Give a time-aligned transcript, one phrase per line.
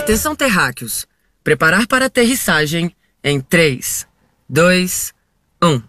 [0.00, 1.06] Atenção, terráqueos.
[1.44, 2.90] Preparar para aterrissagem
[3.22, 4.06] em 3,
[4.48, 5.12] 2,
[5.62, 5.82] 1.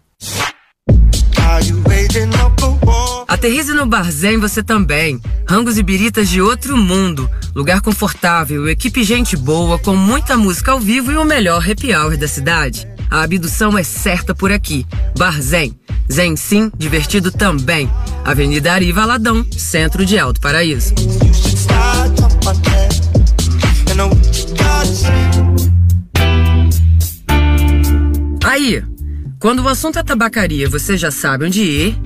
[3.25, 5.19] Aterrize no Barzém você também.
[5.47, 7.29] Rangos e biritas de outro mundo.
[7.55, 12.17] Lugar confortável, equipe gente boa, com muita música ao vivo e o melhor happy hour
[12.17, 12.85] da cidade.
[13.09, 14.85] A abdução é certa por aqui.
[15.17, 15.79] Barzém.
[16.11, 17.89] Zen sim, divertido também.
[18.25, 20.93] Avenida Ari Valadão, centro de Alto Paraíso.
[28.43, 28.83] Aí,
[29.39, 31.97] quando o assunto é tabacaria, você já sabe onde ir?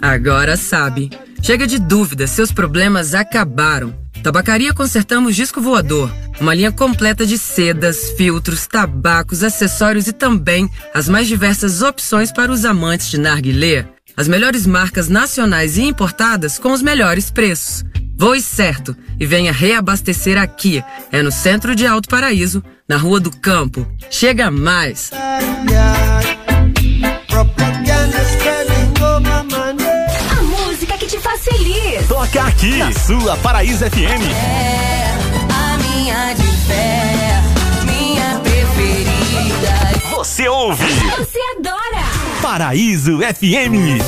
[0.00, 1.10] Agora sabe.
[1.42, 3.94] Chega de dúvida, seus problemas acabaram.
[4.22, 6.10] Tabacaria Consertamos Disco Voador.
[6.40, 12.52] Uma linha completa de sedas, filtros, tabacos, acessórios e também as mais diversas opções para
[12.52, 13.86] os amantes de narguilé.
[14.16, 17.84] As melhores marcas nacionais e importadas com os melhores preços.
[18.18, 20.82] Voe certo e venha reabastecer aqui.
[21.12, 23.86] É no centro de Alto Paraíso, na Rua do Campo.
[24.10, 25.12] Chega mais!
[30.32, 32.08] A música que te faz feliz.
[32.08, 34.24] Toca aqui, na sua Paraíso FM.
[34.34, 35.14] É
[35.54, 37.40] a minha de fé,
[37.86, 40.16] minha preferida.
[40.16, 40.84] Você ouve.
[41.18, 42.04] Você adora.
[42.42, 44.02] Paraíso FM.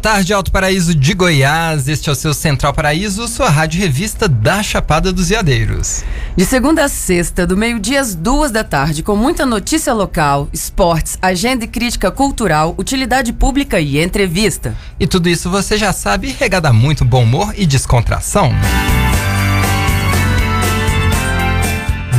[0.00, 1.86] Tarde, Alto Paraíso de Goiás.
[1.86, 6.02] Este é o seu Central Paraíso, sua rádio revista da Chapada dos Veadeiros.
[6.34, 11.18] De segunda a sexta, do meio-dia às duas da tarde, com muita notícia local, esportes,
[11.20, 14.74] agenda e crítica cultural, utilidade pública e entrevista.
[14.98, 18.52] E tudo isso você já sabe, regada muito bom humor e descontração.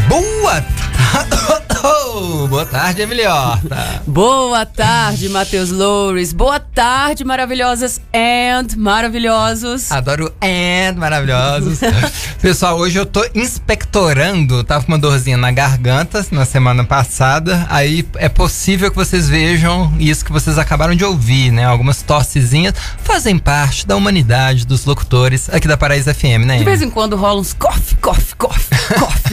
[0.07, 1.50] Boa tarde!
[2.11, 4.01] Boa tarde, Emiliota.
[4.05, 6.33] Boa tarde, Matheus Loures.
[6.33, 9.89] Boa tarde, maravilhosas and maravilhosos.
[9.89, 11.79] Adoro and maravilhosos.
[12.41, 14.61] Pessoal, hoje eu tô inspectorando.
[14.63, 17.65] Tava com uma dorzinha na garganta na semana passada.
[17.69, 21.63] Aí é possível que vocês vejam isso que vocês acabaram de ouvir, né?
[21.63, 26.57] Algumas tossezinhas fazem parte da humanidade dos locutores aqui da Paraíso FM, né?
[26.57, 29.29] De vez em quando rola uns cof, cof, cof, cof.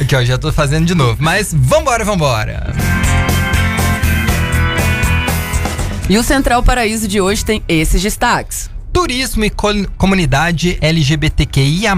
[0.00, 1.18] aqui, ó, já tô fazendo de novo.
[1.20, 2.74] Mas vambora, vambora!
[6.08, 11.92] E o Central Paraíso de hoje tem esses destaques: Turismo e co comunidade LGBTQIA.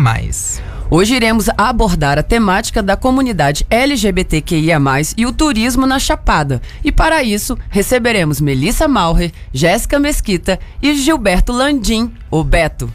[0.90, 4.78] Hoje iremos abordar a temática da comunidade LGBTQIA,
[5.16, 6.62] e o turismo na Chapada.
[6.82, 12.92] E para isso, receberemos Melissa Malher, Jéssica Mesquita e Gilberto Landim, o Beto.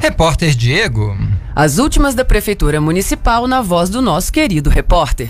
[0.00, 1.16] Repórter Diego.
[1.54, 5.28] As últimas da Prefeitura Municipal na voz do nosso querido repórter.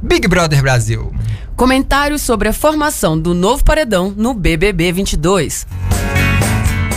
[0.00, 1.12] Big Brother Brasil.
[1.56, 5.66] Comentários sobre a formação do novo paredão no BBB 22.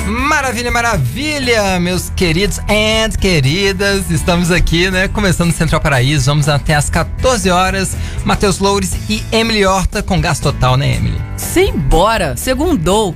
[0.06, 4.12] Maravilha, maravilha, meus queridos and queridas.
[4.12, 5.08] Estamos aqui, né?
[5.08, 6.26] Começando o Central Paraíso.
[6.26, 7.98] Vamos até às 14 horas.
[8.24, 11.20] Matheus Loures e Emily Horta com gás total, né, Emily?
[11.38, 12.38] Simbora!
[12.38, 13.16] Segundou!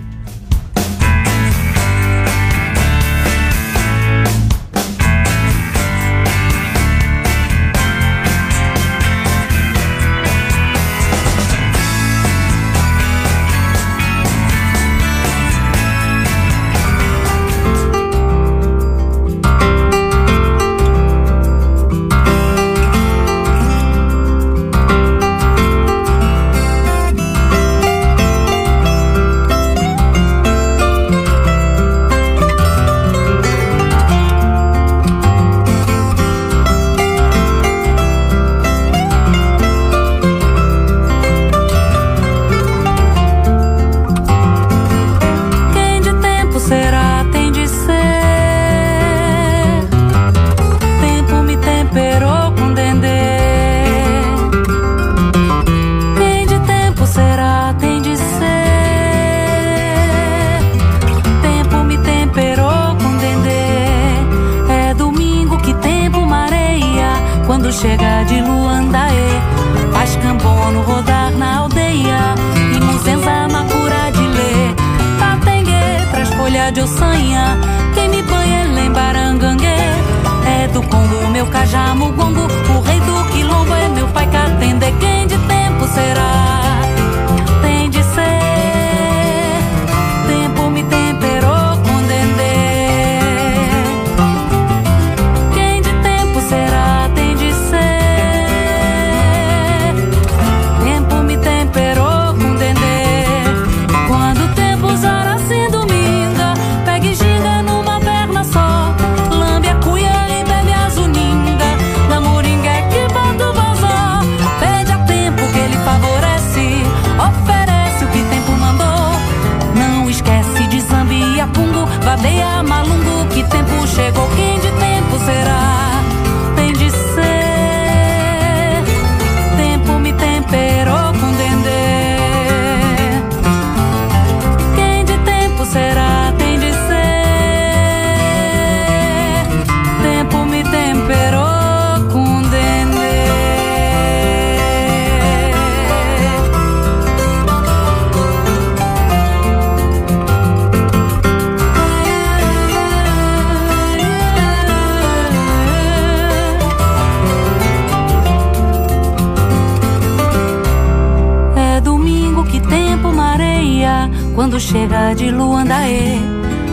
[165.15, 166.17] De Luandaê.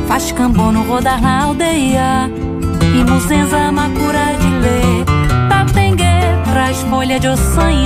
[0.06, 2.30] Faz cambono rodar na aldeia.
[2.82, 5.48] E Muzenza macura de lê.
[5.48, 6.04] Tapengue
[6.44, 7.85] traz folha de ossanha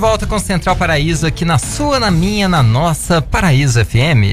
[0.00, 4.32] volta com Central Paraíso aqui na sua, na minha, na nossa Paraíso FM.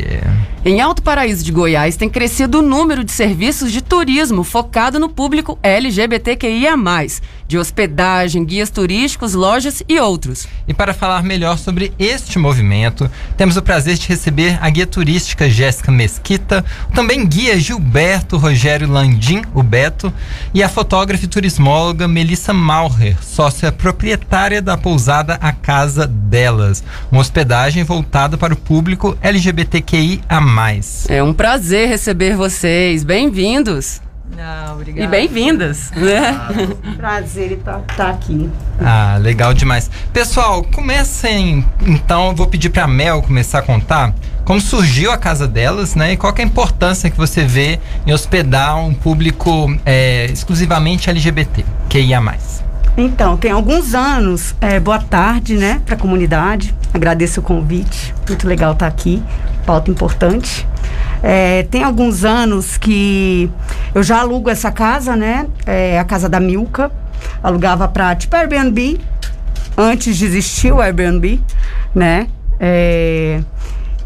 [0.68, 5.08] Em Alto Paraíso de Goiás tem crescido o número de serviços de turismo focado no
[5.08, 6.76] público LGBTQIA+,
[7.48, 10.46] de hospedagem, guias turísticos, lojas e outros.
[10.68, 15.50] E para falar melhor sobre este movimento, temos o prazer de receber a guia turística
[15.50, 20.12] Jéssica Mesquita, também guia Gilberto Rogério Landim, o Beto,
[20.54, 27.22] e a fotógrafa e turismóloga Melissa Maurer, sócia proprietária da pousada A Casa Delas, uma
[27.22, 30.57] hospedagem voltada para o público LGBTQIA+.
[31.08, 33.04] É um prazer receber vocês.
[33.04, 34.02] Bem-vindos.
[34.36, 35.04] Não, obrigada.
[35.04, 35.92] E bem-vindas.
[35.92, 36.34] Né?
[36.98, 38.50] Prazer estar tá aqui.
[38.84, 39.88] Ah, legal demais.
[40.12, 41.64] Pessoal, comecem.
[41.86, 46.14] Então, eu vou pedir para Mel começar a contar como surgiu a casa delas, né?
[46.14, 51.08] E qual que é a importância que você vê em hospedar um público é, exclusivamente
[51.08, 52.64] LGBT, que ia mais.
[52.98, 54.56] Então, tem alguns anos.
[54.60, 56.74] é, boa tarde, né, para a comunidade.
[56.92, 58.13] Agradeço o convite.
[58.27, 59.22] Muito legal estar aqui.
[59.68, 60.68] Pauta importante.
[61.22, 63.51] É, tem alguns anos que
[63.94, 65.46] eu já alugo essa casa, né?
[65.66, 66.92] É a casa da Milka.
[67.44, 69.00] alugava para tipo Airbnb,
[69.77, 71.39] antes de existir o Airbnb,
[71.94, 72.27] né?
[72.60, 73.42] É,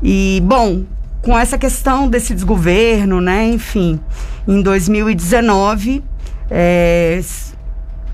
[0.04, 0.84] e, bom,
[1.22, 3.46] com essa questão desse desgoverno, né?
[3.46, 4.00] Enfim,
[4.46, 6.04] em 2019,
[6.50, 7.22] é,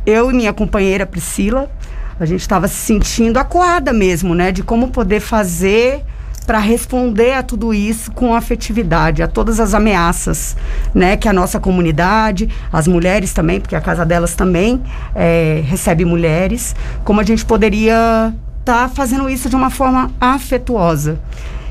[0.08, 1.70] eu e minha companheira Priscila,
[2.18, 4.54] a gente estava se sentindo acuada mesmo, né?
[4.54, 6.02] De como poder fazer
[6.46, 10.56] para responder a tudo isso com afetividade, a todas as ameaças,
[10.96, 11.18] né?
[11.18, 14.82] Que a nossa comunidade, as mulheres também, porque a casa delas também
[15.14, 16.74] é, recebe mulheres,
[17.04, 21.20] como a gente poderia estar fazendo isso de uma forma afetuosa.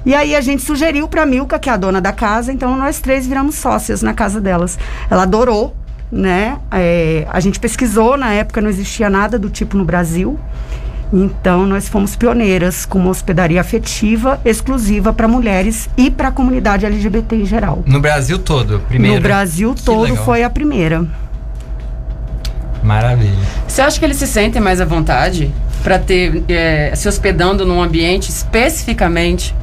[0.05, 3.01] E aí a gente sugeriu para Milka, que é a dona da casa, então nós
[3.01, 4.79] três viramos sócias na casa delas.
[5.11, 5.75] Ela adorou,
[6.11, 6.59] né?
[6.73, 10.39] É, a gente pesquisou, na época não existia nada do tipo no Brasil.
[11.13, 16.85] Então nós fomos pioneiras com uma hospedaria afetiva exclusiva para mulheres e para a comunidade
[16.85, 17.85] LGBT em geral.
[17.87, 19.17] No Brasil todo, primeiro.
[19.17, 20.25] No Brasil Que todo legal.
[20.25, 21.07] foi a primeira.
[22.83, 23.39] Maravilha.
[23.67, 27.81] Você acha que eles se sentem mais à vontade para ter é, se hospedando num
[27.83, 29.55] ambiente especificamente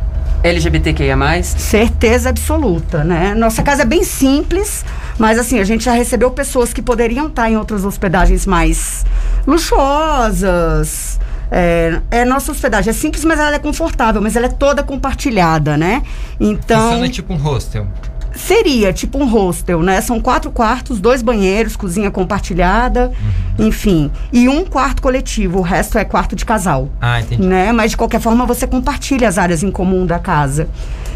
[0.44, 1.18] LGBTQIA+.
[1.44, 3.34] Certeza absoluta, né?
[3.34, 4.86] Nossa casa é bem simples,
[5.18, 9.06] mas assim, a gente já recebeu pessoas que poderiam estar em outras hospedagens mais
[9.46, 11.20] luxuosas.
[11.52, 15.78] É, é, nossa hospedagem é simples, mas ela é confortável, mas ela é toda compartilhada,
[15.78, 16.02] né?
[16.40, 16.82] Então.
[16.90, 17.88] Funciona tipo um hostel.
[18.36, 20.02] Seria tipo um hostel, né?
[20.02, 23.12] São quatro quartos, dois banheiros, cozinha compartilhada,
[23.60, 24.10] enfim.
[24.32, 27.44] E um quarto coletivo, o resto é quarto de casal Ah, entendi.
[27.44, 27.72] né?
[27.72, 30.68] Mas de qualquer forma você compartilha as áreas em comum da casa.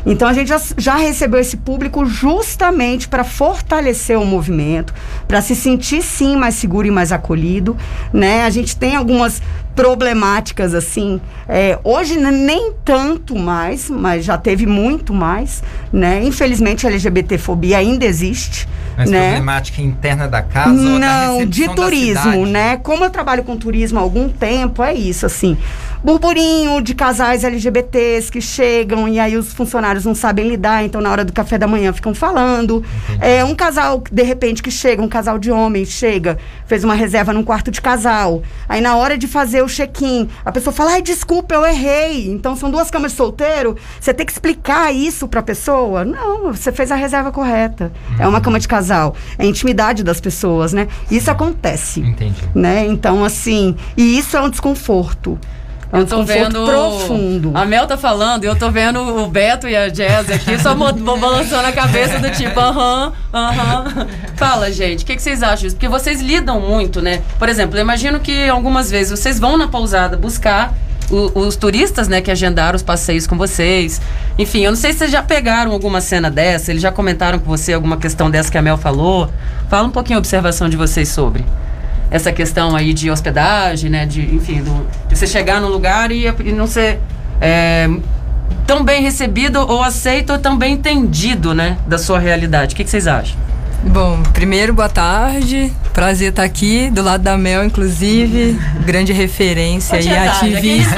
[0.08, 4.94] Então a gente já, já recebeu esse público justamente para fortalecer o movimento,
[5.28, 7.76] para se sentir sim mais seguro e mais acolhido,
[8.14, 8.46] né?
[8.46, 9.42] A gente tem algumas
[9.76, 11.22] problemáticas assim.
[11.48, 15.62] é, hoje nem tanto mais, mas já teve muito mais,
[15.94, 16.24] né?
[16.24, 19.28] Infelizmente a LGBTfobia ainda existe, Mas né?
[19.28, 22.78] problemática interna da casa ou da Não, de turismo, né?
[22.78, 25.56] Como eu trabalho com turismo há algum tempo, é isso, assim.
[26.04, 31.12] Burburinho de casais LGBTs que chegam e aí os funcionários não sabem lidar, então na
[31.12, 32.84] hora do café da manhã ficam falando.
[33.20, 37.34] É um casal, de repente, que chega, um casal de homens chega, fez uma reserva
[37.34, 38.44] num quarto de casal.
[38.70, 42.30] Aí na hora de fazer o check-in, a pessoa fala: ai, desculpa, eu errei.
[42.30, 46.06] Então são duas camas de solteiro, você tem que explicar isso pra pessoa?
[46.06, 47.92] Não, você fez a reserva correta.
[48.20, 49.16] É uma cama de casal.
[49.38, 50.88] É a intimidade das pessoas, né?
[51.10, 52.02] Isso acontece.
[52.02, 52.42] Entendi.
[52.54, 52.86] Né?
[52.88, 55.40] Então, assim, e isso é um desconforto.
[55.92, 56.66] É um Eu tô vendo.
[56.66, 57.52] profundo.
[57.54, 60.76] A Mel tá falando e eu tô vendo o Beto e a Jazz aqui só
[60.76, 64.08] balançando a cabeça do tipo, aham, aham.
[64.36, 65.76] Fala, gente, o que, que vocês acham disso?
[65.76, 67.22] Porque vocês lidam muito, né?
[67.40, 70.74] Por exemplo, eu imagino que algumas vezes vocês vão na pousada buscar
[71.10, 74.02] o- os turistas, né, que agendaram os passeios com vocês.
[74.38, 77.46] Enfim, eu não sei se vocês já pegaram alguma cena dessa, eles já comentaram com
[77.46, 79.30] você alguma questão dessa que a Mel falou.
[79.70, 81.46] Fala um pouquinho a observação de vocês sobre
[82.10, 84.06] essa questão aí de hospedagem, né?
[84.06, 87.00] De, enfim, do- de você chegar num lugar e, e não ser
[87.42, 87.90] é,
[88.66, 91.78] tão bem recebido ou aceito ou tão bem entendido, né?
[91.88, 92.74] Da sua realidade.
[92.74, 93.38] O que, que vocês acham?
[93.84, 95.72] Bom, primeiro, boa tarde.
[95.98, 98.56] Prazer estar aqui, do lado da Mel, inclusive.
[98.86, 100.94] Grande referência e ativista.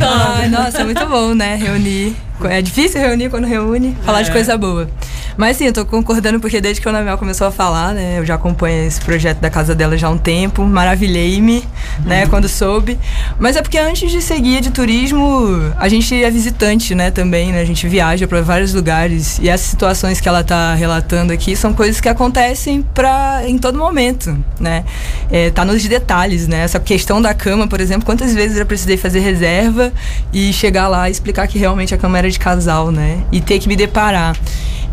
[0.00, 0.36] tá.
[0.38, 1.54] Ai, nossa, é muito bom, né?
[1.56, 2.16] Reunir.
[2.44, 4.32] É difícil reunir quando reúne, falar de É.
[4.32, 4.88] coisa boa.
[5.36, 8.18] Mas sim, eu tô concordando porque desde que a Ana Mel começou a falar, né?
[8.18, 10.64] Eu já acompanho esse projeto da casa dela já há um tempo.
[10.64, 11.62] Maravilhei-me,
[12.04, 12.26] né?
[12.26, 12.98] Quando soube.
[13.38, 17.10] Mas é porque antes de ser guia de turismo, a gente é visitante, né?
[17.12, 17.60] Também, né?
[17.60, 19.38] A gente viaja para vários lugares.
[19.40, 23.78] E essas situações que ela tá relatando aqui são coisas que acontecem pra, em todo
[23.78, 24.84] momento, né?
[25.30, 26.60] É, tá nos detalhes, né?
[26.60, 29.92] Essa questão da cama, por exemplo, quantas vezes eu precisei fazer reserva
[30.32, 33.22] e chegar lá e explicar que realmente a cama era de casal, né?
[33.32, 34.36] E ter que me deparar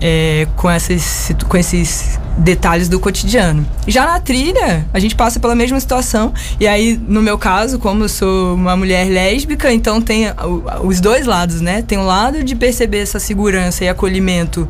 [0.01, 3.65] é, com, essas, com esses detalhes do cotidiano.
[3.87, 6.33] Já na trilha, a gente passa pela mesma situação.
[6.59, 10.25] E aí, no meu caso, como eu sou uma mulher lésbica, então tem
[10.83, 11.81] os dois lados, né?
[11.81, 14.67] Tem o lado de perceber essa segurança e acolhimento.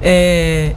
[0.00, 0.74] é,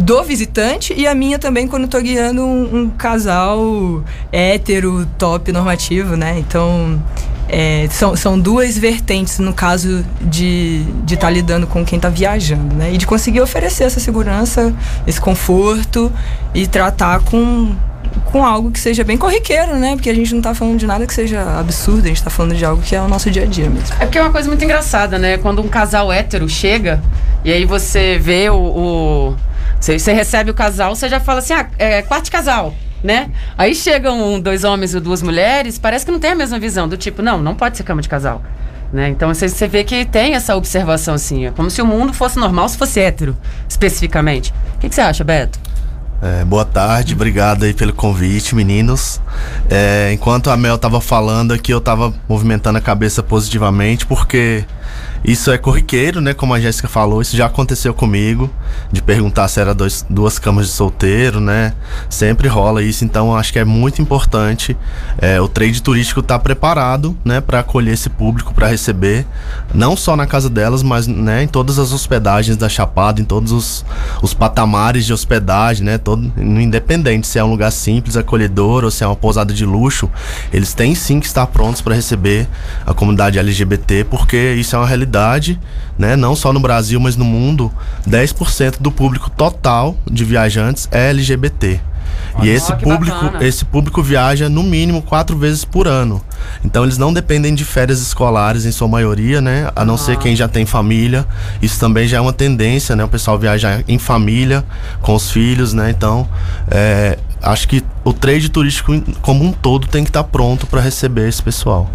[0.00, 4.02] do visitante e a minha também quando tô guiando um, um casal
[4.32, 6.38] hétero, top, normativo, né?
[6.38, 7.00] Então,
[7.46, 12.74] é, são, são duas vertentes no caso de estar tá lidando com quem tá viajando,
[12.74, 12.94] né?
[12.94, 14.74] E de conseguir oferecer essa segurança,
[15.06, 16.10] esse conforto
[16.54, 17.74] e tratar com,
[18.24, 19.96] com algo que seja bem corriqueiro, né?
[19.96, 22.54] Porque a gente não tá falando de nada que seja absurdo, a gente tá falando
[22.54, 23.94] de algo que é o nosso dia a dia mesmo.
[24.00, 25.36] É porque é uma coisa muito engraçada, né?
[25.36, 27.02] Quando um casal hétero chega
[27.44, 28.56] e aí você vê o.
[28.56, 32.74] o- você, você recebe o casal, você já fala assim: ah, é quarto casal.
[33.02, 33.30] Né?
[33.56, 36.98] Aí chegam dois homens e duas mulheres, parece que não tem a mesma visão, do
[36.98, 38.42] tipo, não, não pode ser cama de casal.
[38.92, 39.08] Né?
[39.08, 42.38] Então você, você vê que tem essa observação assim, é como se o mundo fosse
[42.38, 43.34] normal se fosse hétero,
[43.66, 44.52] especificamente.
[44.76, 45.58] O que, que você acha, Beto?
[46.22, 49.18] É, boa tarde, obrigado aí pelo convite, meninos.
[49.70, 54.66] É, enquanto a Mel tava falando aqui, eu tava movimentando a cabeça positivamente, porque
[55.24, 56.32] isso é corriqueiro, né?
[56.32, 58.50] Como a Jéssica falou, isso já aconteceu comigo,
[58.90, 61.74] de perguntar se era dois, duas camas de solteiro, né?
[62.08, 64.76] Sempre rola isso, então acho que é muito importante
[65.18, 67.40] é, o trade turístico estar preparado, né?
[67.40, 69.26] Para acolher esse público, para receber,
[69.74, 73.52] não só na casa delas, mas né, em todas as hospedagens da Chapada, em todos
[73.52, 73.84] os,
[74.22, 75.98] os patamares de hospedagem, né?
[75.98, 80.10] Todo, independente se é um lugar simples, acolhedor ou se é uma pousada de luxo,
[80.52, 82.48] eles têm sim que estar prontos para receber
[82.86, 85.09] a comunidade LGBT, porque isso é uma realidade,
[85.98, 86.16] né?
[86.16, 87.72] Não só no Brasil, mas no mundo,
[88.08, 91.80] 10% do público total de viajantes é LGBT.
[92.42, 93.44] E esse público, bacana.
[93.44, 96.22] esse público viaja no mínimo quatro vezes por ano.
[96.64, 99.70] Então eles não dependem de férias escolares em sua maioria, né?
[99.74, 101.26] A não ser quem já tem família.
[101.60, 103.04] Isso também já é uma tendência, né?
[103.04, 104.64] O pessoal viajar em família,
[105.02, 105.90] com os filhos, né?
[105.90, 106.26] Então,
[106.70, 111.28] é, acho que o trade turístico como um todo tem que estar pronto para receber
[111.28, 111.90] esse pessoal.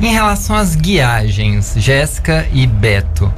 [0.00, 3.32] Em relação às guiagens, Jéssica e Beto,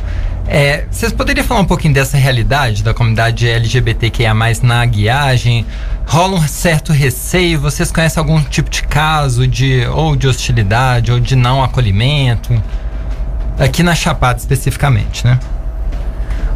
[0.46, 5.64] é, vocês poderiam falar um pouquinho dessa realidade da comunidade LGBTQIA+, na guiagem?
[6.06, 7.58] Rola um certo receio?
[7.58, 12.52] Vocês conhecem algum tipo de caso de ou de hostilidade ou de não acolhimento?
[13.58, 15.38] Aqui na Chapada especificamente, né?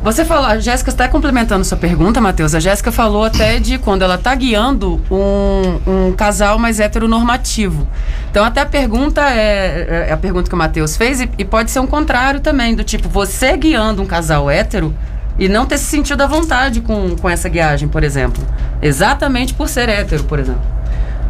[0.05, 2.55] Você falou, a Jéssica está complementando sua pergunta, Matheus.
[2.55, 7.89] A Jéssica falou até de quando ela está guiando um, um casal mais heteronormativo.
[8.31, 11.71] Então, até a pergunta é, é a pergunta que o Matheus fez, e, e pode
[11.71, 14.95] ser um contrário também, do tipo, você guiando um casal hétero
[15.39, 18.45] e não ter se sentido à vontade com, com essa guiagem, por exemplo.
[18.83, 20.63] Exatamente por ser hétero, por exemplo.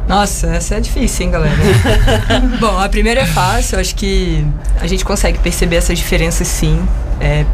[0.06, 1.56] Nossa, essa é difícil, hein, galera?
[2.60, 4.44] Bom, a primeira é fácil, acho que
[4.80, 6.86] a gente consegue perceber essas diferenças sim.
[7.20, 7.46] É,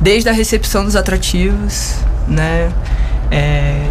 [0.00, 2.70] desde a recepção dos atrativos, né?
[3.30, 3.86] É,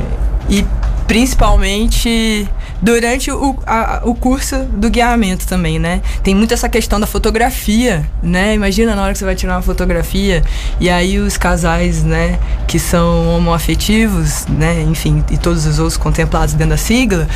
[0.50, 0.66] e
[1.06, 2.50] principalmente
[2.82, 6.02] durante o, a- o curso do guiamento também, né?
[6.24, 8.54] Tem muito essa questão da fotografia, né?
[8.54, 10.44] Imagina na hora que você vai tirar uma fotografia
[10.80, 12.38] e aí os casais, né,
[12.68, 17.28] que são homoafetivos, né, enfim, e todos os outros contemplados dentro da sigla,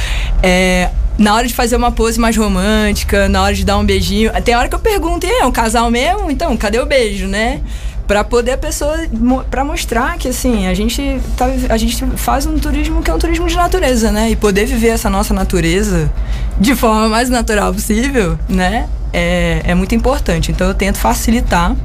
[0.43, 4.31] é, na hora de fazer uma pose mais romântica, na hora de dar um beijinho,
[4.43, 6.29] tem hora que eu pergunto, "E aí, é um casal mesmo?
[6.31, 7.61] Então, cadê o beijo, né?
[8.07, 8.97] Pra poder a pessoa,
[9.49, 13.19] pra mostrar que assim, a gente, tá, a gente faz um turismo que é um
[13.19, 14.29] turismo de natureza, né?
[14.29, 16.11] E poder viver essa nossa natureza
[16.59, 18.89] de forma mais natural possível, né?
[19.13, 20.51] É, é muito importante.
[20.51, 21.75] Então eu tento facilitar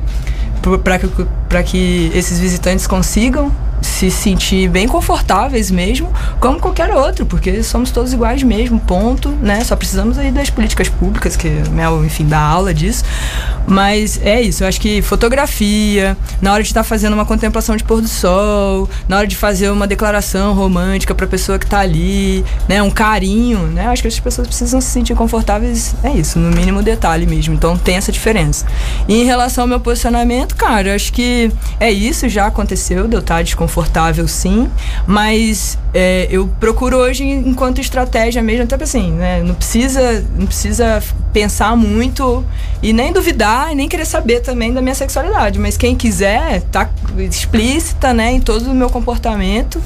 [0.82, 1.08] para que,
[1.48, 3.52] pra que esses visitantes consigam
[3.86, 9.62] se sentir bem confortáveis mesmo, como qualquer outro, porque somos todos iguais mesmo, ponto, né?
[9.64, 13.04] Só precisamos aí das políticas públicas, que Mel, enfim, dá aula disso.
[13.66, 17.84] Mas é isso, eu acho que fotografia, na hora de estar fazendo uma contemplação de
[17.84, 21.80] pôr do sol, na hora de fazer uma declaração romântica para a pessoa que tá
[21.80, 22.82] ali, né?
[22.82, 23.86] Um carinho, né?
[23.86, 27.54] Eu acho que as pessoas precisam se sentir confortáveis, é isso, no mínimo detalhe mesmo.
[27.54, 28.66] Então tem essa diferença.
[29.08, 33.14] E em relação ao meu posicionamento, cara, eu acho que é isso, já aconteceu, de
[33.14, 33.42] eu estar
[33.76, 34.70] desconfortável sim,
[35.06, 39.42] mas é, eu procuro hoje enquanto estratégia mesmo, até assim, né?
[39.42, 42.44] Não precisa, não precisa pensar muito
[42.82, 46.88] e nem duvidar e nem querer saber também da minha sexualidade, mas quem quiser, tá
[47.18, 49.80] explícita, né, em todo o meu comportamento.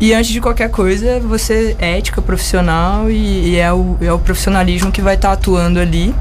[0.00, 4.18] E antes de qualquer coisa, você é ética profissional e, e é, o, é o
[4.18, 6.14] profissionalismo que vai estar atuando ali.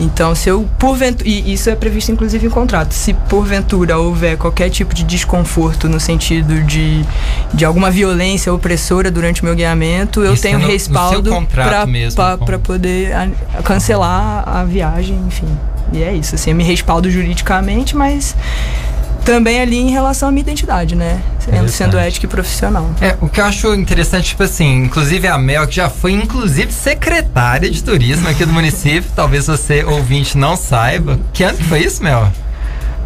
[0.00, 4.70] Então, se eu, porventura, e isso é previsto inclusive em contrato, se porventura houver qualquer
[4.70, 7.04] tipo de desconforto no sentido de,
[7.52, 11.30] de alguma violência opressora durante o meu guiamento, eu Isso tenho é no- respaldo
[12.46, 15.48] para poder a- cancelar a viagem, enfim.
[15.92, 18.36] E é isso, assim, eu me respaldo juridicamente, mas
[19.28, 21.20] também ali em relação à minha identidade, né?
[21.38, 21.96] Sendo, sendo Interessante.
[21.96, 22.90] ética e profissional.
[22.98, 26.72] É, o que eu acho interessante, tipo assim, inclusive a Mel, que já foi, inclusive,
[26.72, 31.20] secretária de turismo aqui do município, talvez você, ouvinte, não saiba.
[31.34, 32.32] Que ano que foi isso, Mel?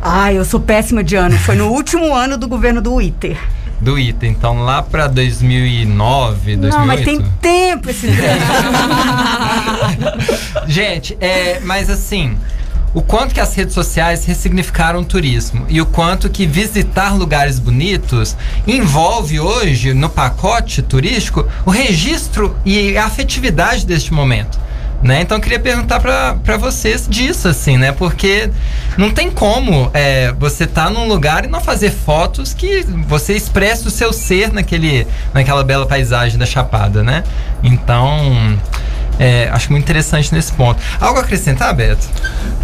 [0.01, 1.37] Ai, eu sou péssima de ano.
[1.39, 3.37] Foi no último ano do governo do Iter.
[3.81, 6.79] Do ITA, então lá pra 2009, 2008.
[6.79, 8.07] Não, mas tem tempo esse
[10.69, 12.39] Gente, é, mas assim,
[12.95, 17.59] o quanto que as redes sociais ressignificaram o turismo e o quanto que visitar lugares
[17.59, 24.59] bonitos envolve hoje no pacote turístico o registro e a afetividade deste momento.
[25.03, 25.21] Né?
[25.21, 27.91] Então eu queria perguntar pra vocês disso, assim, né?
[27.91, 28.49] Porque
[28.97, 33.89] não tem como é, você estar num lugar e não fazer fotos que você expressa
[33.89, 37.25] o seu ser naquele, naquela bela paisagem da Chapada, né?
[37.65, 38.57] Então,
[39.19, 40.81] É, acho muito interessante nesse ponto.
[41.01, 42.09] Algo a acrescentar, Beto?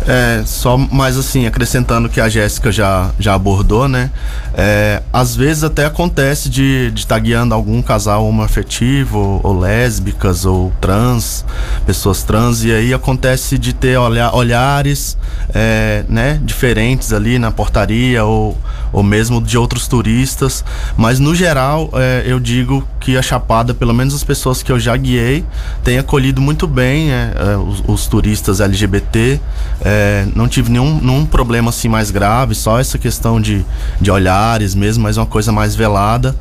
[0.07, 4.11] É, só mais assim, acrescentando que a Jéssica já, já abordou, né?
[4.55, 10.73] É, às vezes até acontece de estar tá guiando algum casal homoafetivo, ou, lésbicas, ou
[10.81, 11.45] trans,
[11.85, 15.17] pessoas trans, e aí acontece de ter olha, olhares
[15.55, 18.57] é, né, diferentes ali na portaria, ou,
[18.93, 20.65] ou mesmo de outros turistas.
[20.97, 24.79] Mas no geral, é, eu digo que a Chapada, pelo menos as pessoas que eu
[24.79, 25.45] já guiei,
[25.85, 29.41] tem acolhido muito bem é, é, os, os, turistas LGBT.
[29.81, 33.65] É, não tive nenhum, nenhum problema assim mais grave, só essa questão de,
[34.01, 36.35] de olhares mesmo, mas uma coisa mais velada.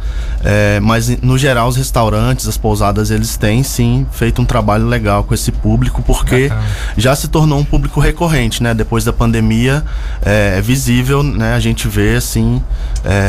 [0.43, 5.23] É, mas no geral, os restaurantes, as pousadas, eles têm sim feito um trabalho legal
[5.23, 6.67] com esse público, porque Bacana.
[6.97, 8.73] já se tornou um público recorrente, né?
[8.73, 9.83] Depois da pandemia,
[10.25, 11.53] é, é visível, né?
[11.53, 12.61] A gente vê assim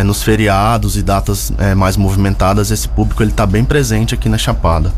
[0.05, 4.93] nos feriados e datas mais movimentadas, esse público ele está bem presente aqui na Chapada.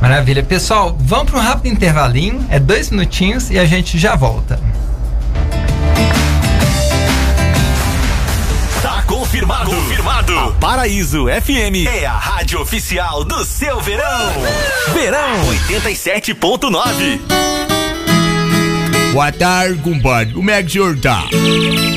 [0.00, 0.42] Maravilha.
[0.42, 4.58] Pessoal, vamos para um rápido intervalinho, é dois minutinhos e a gente já volta.
[8.82, 9.70] Tá confirmado.
[9.70, 10.38] Confirmado.
[10.38, 14.32] A Paraíso FM é a rádio oficial do seu verão.
[14.94, 17.20] Verão 87.9.
[19.12, 20.32] Boa tarde, compadre.
[20.32, 21.24] Como é que o senhor tá?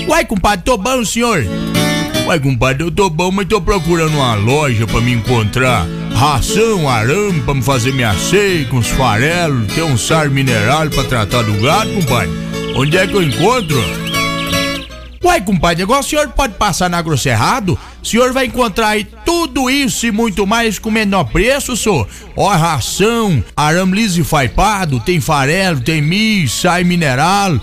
[0.08, 1.46] Uai, compadre, tô bom, senhor?
[2.26, 7.42] Uai, compadre, eu tô bom, mas tô procurando uma loja pra me encontrar ração, arame
[7.42, 8.16] pra me fazer minha
[8.70, 12.32] com os farelos, tem um sar mineral pra tratar do gato, compadre.
[12.78, 13.78] Onde é que eu encontro?
[15.22, 17.78] Uai, compadre, agora o senhor pode passar na Grosserrado?
[18.02, 22.08] O senhor vai encontrar aí tudo isso e muito mais com menor preço, senhor.
[22.38, 27.60] Ó, ração, arame liso e faipado, tem farelo, tem milho, sai mineral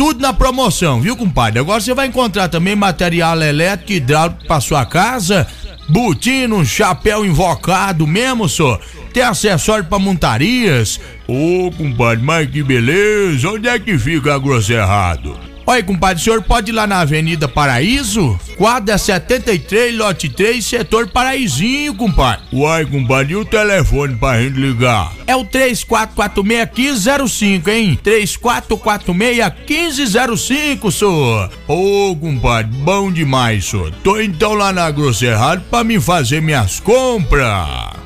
[0.00, 1.60] tudo na promoção, viu, compadre?
[1.60, 5.46] Agora você vai encontrar também material elétrico e hidráulico pra sua casa,
[5.90, 8.80] botino, chapéu invocado mesmo, só.
[9.12, 10.98] Tem acessório pra montarias.
[11.28, 13.46] Ô, oh, compadre, mas que beleza!
[13.50, 15.49] Onde é que fica a Grosserrado?
[15.66, 18.38] Olha, compadre, o senhor pode ir lá na Avenida Paraíso?
[18.56, 22.44] Quadra 73, lote 3, setor Paraízinho, compadre.
[22.52, 25.12] Uai, compadre, e o telefone pra gente ligar?
[25.26, 27.98] É o 3446-1505, hein?
[28.04, 31.50] 3446-1505, senhor.
[31.68, 33.92] Ô, compadre, bom demais, senhor.
[34.02, 38.00] Tô então lá na Grosserrado pra me fazer minhas compras.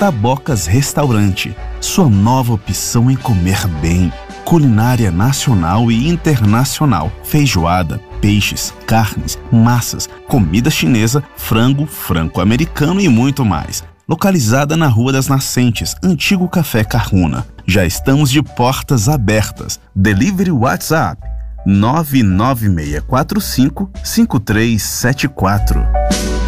[0.00, 4.10] Tabocas Restaurante sua nova opção em comer bem.
[4.46, 13.84] Culinária nacional e internacional, feijoada, peixes, carnes, massas, comida chinesa, frango, franco-americano e muito mais.
[14.08, 17.46] Localizada na Rua das Nascentes, antigo Café Carruna.
[17.66, 19.78] Já estamos de portas abertas.
[19.94, 21.20] Delivery WhatsApp
[21.66, 26.39] 99645 5374.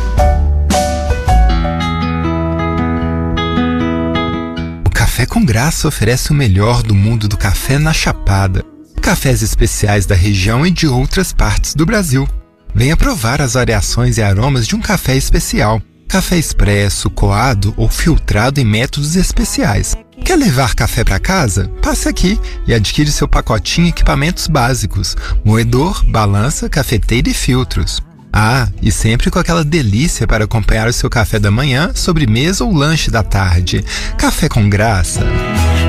[5.23, 8.65] Café com Graça oferece o melhor do mundo do café na Chapada.
[9.01, 12.29] Cafés especiais da região e de outras partes do Brasil.
[12.75, 15.81] Venha provar as variações e aromas de um café especial.
[16.09, 19.97] Café expresso, coado ou filtrado em métodos especiais.
[20.25, 21.71] Quer levar café para casa?
[21.81, 28.03] Passe aqui e adquire seu pacotinho equipamentos básicos: moedor, balança, cafeteira e filtros.
[28.33, 32.73] Ah, e sempre com aquela delícia para acompanhar o seu café da manhã, sobremesa ou
[32.73, 33.85] lanche da tarde.
[34.16, 35.21] Café com graça.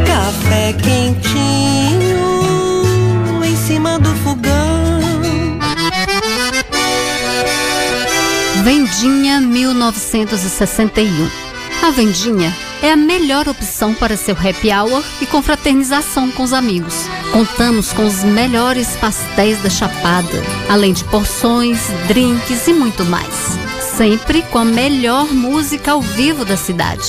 [0.06, 2.24] Café quentinho
[3.44, 5.00] em cima do fogão.
[8.64, 11.30] Vendinha 1961.
[11.82, 12.54] A Vendinha
[12.84, 17.08] é a melhor opção para seu happy hour e confraternização com os amigos.
[17.32, 23.58] Contamos com os melhores pastéis da Chapada, além de porções, drinks e muito mais.
[23.96, 27.08] Sempre com a melhor música ao vivo da cidade.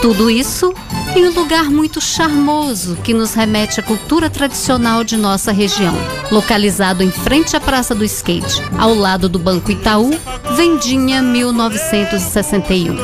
[0.00, 0.72] Tudo isso
[1.14, 5.94] em um lugar muito charmoso que nos remete à cultura tradicional de nossa região.
[6.30, 10.12] Localizado em frente à Praça do Skate, ao lado do Banco Itaú,
[10.56, 12.94] Vendinha 1961.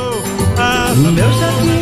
[0.97, 1.76] No meu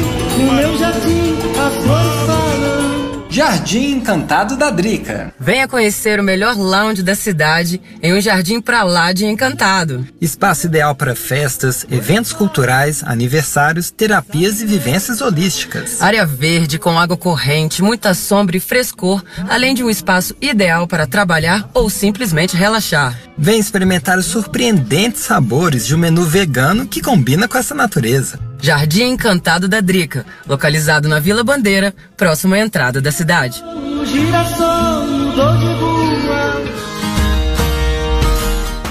[3.35, 5.35] jardim, Encantado da Drica.
[5.41, 10.07] Venha conhecer o melhor lounge da cidade em um jardim pra lá de encantado.
[10.21, 16.01] Espaço ideal para festas, eventos culturais, aniversários, terapias e vivências holísticas.
[16.01, 21.07] Área verde com água corrente, muita sombra e frescor, além de um espaço ideal para
[21.07, 23.19] trabalhar ou simplesmente relaxar.
[23.37, 28.54] Vem experimentar os surpreendentes sabores de um menu vegano que combina com essa natureza.
[28.65, 33.63] Jardim Encantado da Drica, localizado na Vila Bandeira, próximo à entrada da cidade.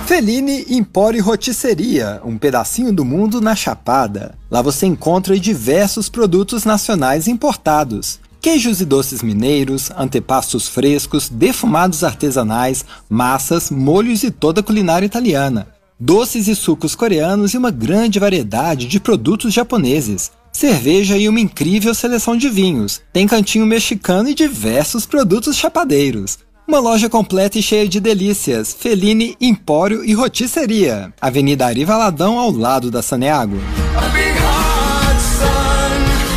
[0.06, 4.36] Feline Empório e Rotisseria, um pedacinho do mundo na Chapada.
[4.52, 8.20] Lá você encontra diversos produtos nacionais importados.
[8.40, 15.66] Queijos e doces mineiros, antepastos frescos, defumados artesanais, massas, molhos e toda a culinária italiana.
[16.06, 20.34] Doces e sucos coreanos e uma grande variedade de produtos japoneses.
[20.52, 23.00] Cerveja e uma incrível seleção de vinhos.
[23.14, 26.40] Tem cantinho mexicano e diversos produtos chapadeiros.
[26.68, 28.76] Uma loja completa e cheia de delícias.
[28.78, 31.14] Feline, Empório e Rotisseria.
[31.22, 33.56] Avenida Ari Valadão, ao lado da Saneago.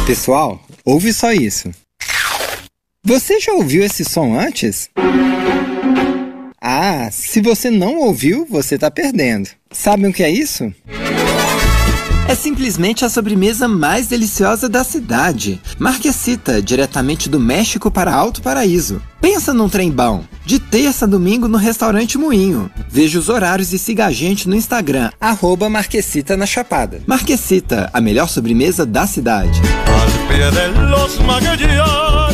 [0.07, 1.73] Pessoal, ouve só isso.
[3.03, 4.89] Você já ouviu esse som antes?
[6.69, 9.49] Ah, se você não ouviu, você tá perdendo.
[9.71, 10.75] Sabem o que é isso?
[12.27, 15.61] É simplesmente a sobremesa mais deliciosa da cidade.
[15.79, 19.01] Marquesita, diretamente do México para Alto Paraíso.
[19.21, 20.25] Pensa num trem bom.
[20.45, 22.69] De terça a domingo no restaurante Moinho.
[22.89, 27.01] Veja os horários e siga a gente no Instagram, arroba Marquesita na Chapada.
[27.07, 29.61] Marquesita, a melhor sobremesa da cidade.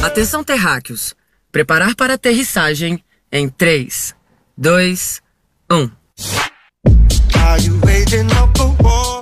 [0.02, 1.14] Atenção, terráqueos.
[1.52, 2.98] Preparar para aterrissagem
[3.30, 4.14] em 3,
[4.62, 5.20] 2,
[5.72, 5.90] 1.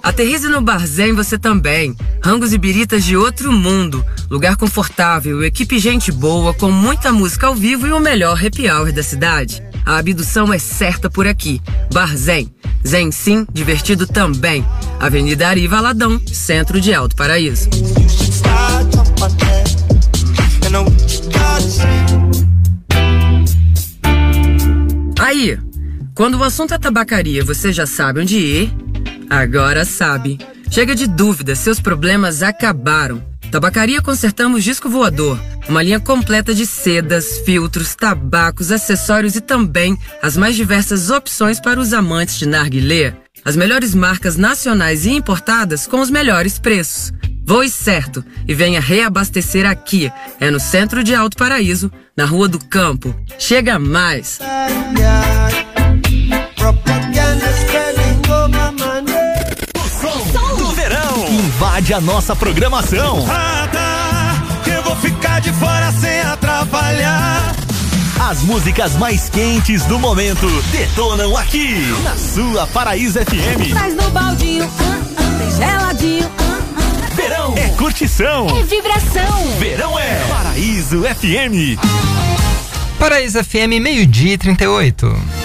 [0.03, 1.97] Aterrize no Barzém você também.
[2.23, 4.05] Rangos e biritas de outro mundo.
[4.29, 8.93] Lugar confortável, equipe gente boa, com muita música ao vivo e o melhor happy hour
[8.93, 9.63] da cidade.
[9.87, 11.59] A abdução é certa por aqui.
[11.91, 12.55] Barzém.
[12.87, 14.63] Zen sim, divertido também.
[15.01, 17.71] Avenida Ari Valadão, centro de Alto Paraíso.
[25.31, 25.57] Aí,
[26.13, 28.75] quando o assunto é tabacaria, você já sabe onde ir?
[29.31, 30.41] Agora sabe.
[30.69, 33.23] Chega de dúvida, seus problemas acabaram.
[33.49, 35.41] Tabacaria Consertamos Disco Voador.
[35.69, 41.79] Uma linha completa de sedas, filtros, tabacos, acessórios e também as mais diversas opções para
[41.79, 43.15] os amantes de narguilé.
[43.45, 47.13] As melhores marcas nacionais e importadas com os melhores preços.
[47.47, 50.11] Voe certo e venha reabastecer aqui.
[50.41, 53.15] É no centro de Alto Paraíso, na Rua do Campo.
[53.39, 54.39] Chega mais!
[60.59, 63.27] do verão invade a nossa programação.
[64.67, 67.57] Eu vou ficar de fora sem atrapalhar.
[68.29, 73.73] As músicas mais quentes do momento detonam aqui na sua Paraíso FM.
[73.73, 76.40] Traz no baldinho, ah, ah, tem geladinho, Verão
[77.61, 78.47] é curtição.
[78.59, 79.59] é vibração.
[79.59, 81.79] Verão é Paraíso FM.
[82.99, 85.40] Paraíso FM, meio-dia e 38.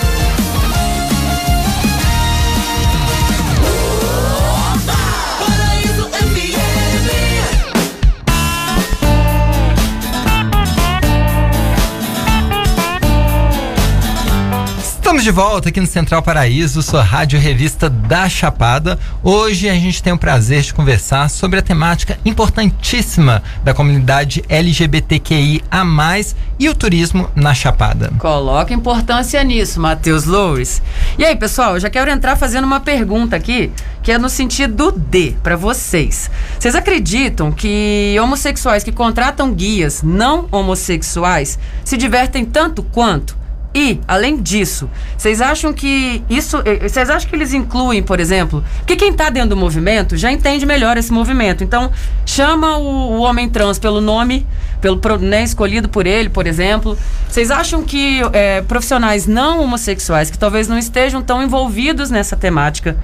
[15.16, 19.00] Estamos de volta aqui no Central Paraíso, sua rádio revista da Chapada.
[19.24, 25.64] Hoje a gente tem o prazer de conversar sobre a temática importantíssima da comunidade LGBTQI
[25.72, 28.12] a mais e o turismo na Chapada.
[28.20, 30.82] Coloca importância nisso, Matheus Loures.
[31.18, 33.72] E aí, pessoal, eu já quero entrar fazendo uma pergunta aqui,
[34.04, 36.30] que é no sentido de, para vocês.
[36.60, 43.45] Vocês acreditam que homossexuais que contratam guias não homossexuais se divertem tanto quanto?
[43.76, 46.62] E, além disso, vocês acham que isso.
[46.64, 48.64] eh, Vocês acham que eles incluem, por exemplo?
[48.78, 51.62] Porque quem está dentro do movimento já entende melhor esse movimento.
[51.62, 51.92] Então,
[52.26, 54.48] chama o, o homem trans pelo nome,
[54.86, 56.98] pelo né, escolhido por ele, por exemplo.
[57.28, 62.96] Vocês acham que eh, profissionais não homossexuais, que talvez não estejam tão envolvidos nessa temática,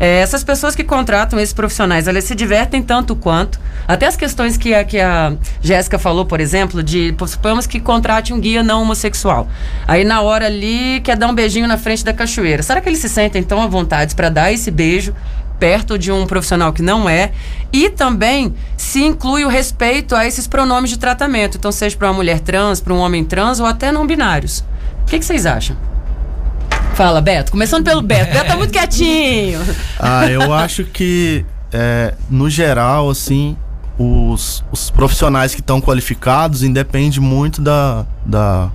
[0.00, 3.60] eh, essas pessoas que contratam esses profissionais, elas se divertem tanto quanto.
[3.86, 8.32] Até as questões que a, que a Jéssica falou, por exemplo, de suponhamos que contrate
[8.32, 9.48] um guia não homossexual.
[9.86, 12.62] Aí na hora ali quer dar um beijinho na frente da cachoeira.
[12.62, 15.14] Será que eles se sentem tão à vontade para dar esse beijo
[15.58, 17.32] perto de um profissional que não é?
[17.72, 21.56] E também se inclui o respeito a esses pronomes de tratamento.
[21.58, 24.64] Então, seja para uma mulher trans, para um homem trans ou até não binários.
[25.02, 25.76] O que, que vocês acham?
[26.94, 27.52] Fala, Beto.
[27.52, 28.32] Começando pelo Beto.
[28.32, 29.60] Beto tá muito quietinho.
[30.00, 33.56] Ah, eu acho que, é, no geral, assim,
[33.98, 38.70] os, os profissionais que estão qualificados independe muito da, da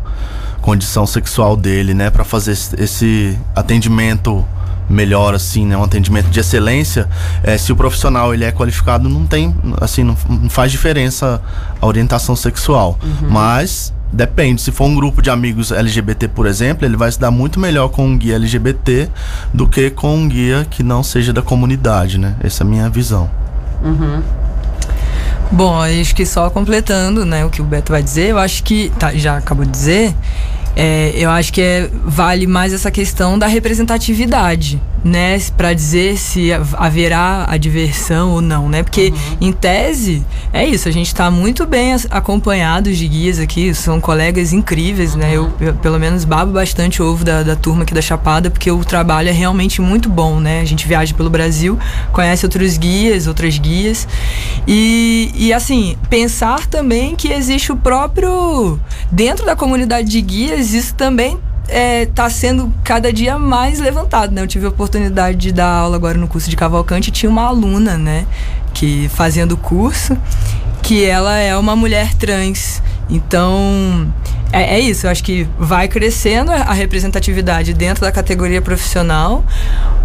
[0.62, 2.10] condição sexual dele, né?
[2.10, 4.46] Pra fazer esse atendimento
[4.90, 5.78] melhor, assim, né?
[5.78, 7.10] Um atendimento de excelência.
[7.44, 11.42] É, se o profissional ele é qualificado, não tem, assim, não, não faz diferença
[11.82, 12.98] a orientação sexual.
[13.30, 17.32] Mas Depende, se for um grupo de amigos LGBT, por exemplo, ele vai se dar
[17.32, 19.10] muito melhor com um guia LGBT
[19.52, 22.36] do que com um guia que não seja da comunidade, né?
[22.44, 23.28] Essa é a minha visão.
[25.52, 28.92] Bom, acho que só completando, né, o que o Beto vai dizer, eu acho que,
[29.00, 30.16] tá, já acabou de dizer,
[30.76, 35.38] é, eu acho que é, vale mais essa questão da representatividade, né?
[35.56, 38.82] Para dizer se haverá a diversão ou não, né?
[38.82, 39.38] Porque, uhum.
[39.50, 40.88] em tese, é isso.
[40.88, 43.74] A gente está muito bem acompanhado de guias aqui.
[43.74, 45.20] São colegas incríveis, uhum.
[45.20, 45.34] né?
[45.34, 48.84] Eu, eu, pelo menos, babo bastante ovo da, da turma aqui da Chapada, porque o
[48.84, 50.62] trabalho é realmente muito bom, né?
[50.62, 51.78] A gente viaja pelo Brasil,
[52.12, 54.08] conhece outros guias, outras guias.
[54.68, 58.80] E, e assim, pensar também que existe o próprio...
[59.12, 64.34] Dentro da comunidade de guias, isso também está é, tá sendo cada dia mais levantado,
[64.34, 64.42] né?
[64.42, 67.44] Eu tive a oportunidade de dar aula agora no curso de Cavalcante e tinha uma
[67.44, 68.26] aluna, né?
[68.74, 70.18] Que fazendo o curso,
[70.82, 72.82] que ela é uma mulher trans.
[73.10, 74.08] Então,
[74.52, 79.44] é, é, isso, eu acho que vai crescendo a representatividade dentro da categoria profissional,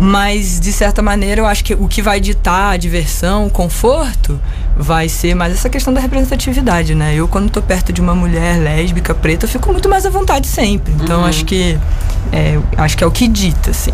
[0.01, 4.41] mas de certa maneira eu acho que o que vai ditar a diversão, o conforto,
[4.77, 7.15] vai ser mais essa questão da representatividade, né?
[7.15, 10.47] Eu, quando tô perto de uma mulher lésbica, preta, eu fico muito mais à vontade
[10.47, 10.95] sempre.
[10.95, 11.27] Então, uhum.
[11.27, 11.79] acho que
[12.33, 13.93] é, acho que é o que dita, assim.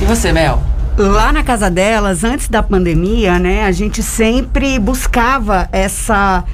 [0.00, 0.62] E você, Mel?
[0.96, 6.44] Lá na casa delas, antes da pandemia, né, a gente sempre buscava essa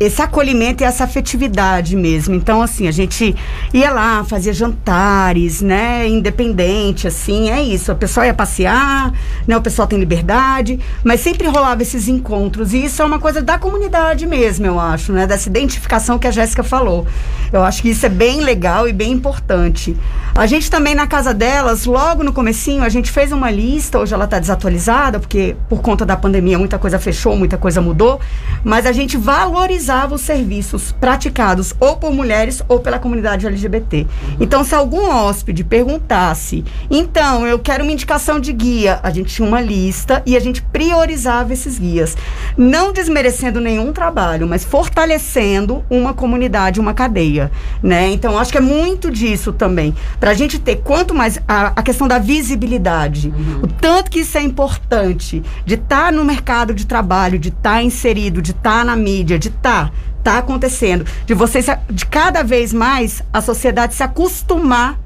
[0.00, 2.34] esse acolhimento e essa afetividade mesmo.
[2.34, 3.36] Então, assim, a gente
[3.70, 6.08] ia lá, fazia jantares, né?
[6.08, 7.92] Independente, assim, é isso.
[7.92, 9.12] A pessoa ia passear,
[9.46, 9.54] né?
[9.54, 12.72] O pessoal tem liberdade, mas sempre rolava esses encontros.
[12.72, 15.26] E isso é uma coisa da comunidade mesmo, eu acho, né?
[15.26, 17.06] Dessa identificação que a Jéssica falou.
[17.52, 19.94] Eu acho que isso é bem legal e bem importante.
[20.34, 24.14] A gente também, na casa delas, logo no comecinho, a gente fez uma lista, hoje
[24.14, 28.18] ela está desatualizada, porque por conta da pandemia muita coisa fechou, muita coisa mudou,
[28.64, 34.02] mas a gente valorizou valorizava os serviços praticados ou por mulheres ou pela comunidade LGBT.
[34.02, 34.36] Uhum.
[34.38, 39.46] Então, se algum hóspede perguntasse, então, eu quero uma indicação de guia, a gente tinha
[39.46, 42.16] uma lista e a gente priorizava esses guias.
[42.56, 47.50] Não desmerecendo nenhum trabalho, mas fortalecendo uma comunidade, uma cadeia.
[47.82, 48.10] Né?
[48.10, 49.94] Então, acho que é muito disso também.
[50.20, 53.62] Para a gente ter quanto mais a, a questão da visibilidade, uhum.
[53.64, 57.74] o tanto que isso é importante, de estar tá no mercado de trabalho, de estar
[57.74, 61.04] tá inserido, de estar tá na mídia, de estar tá tá acontecendo.
[61.26, 64.98] De você de cada vez mais a sociedade se acostumar,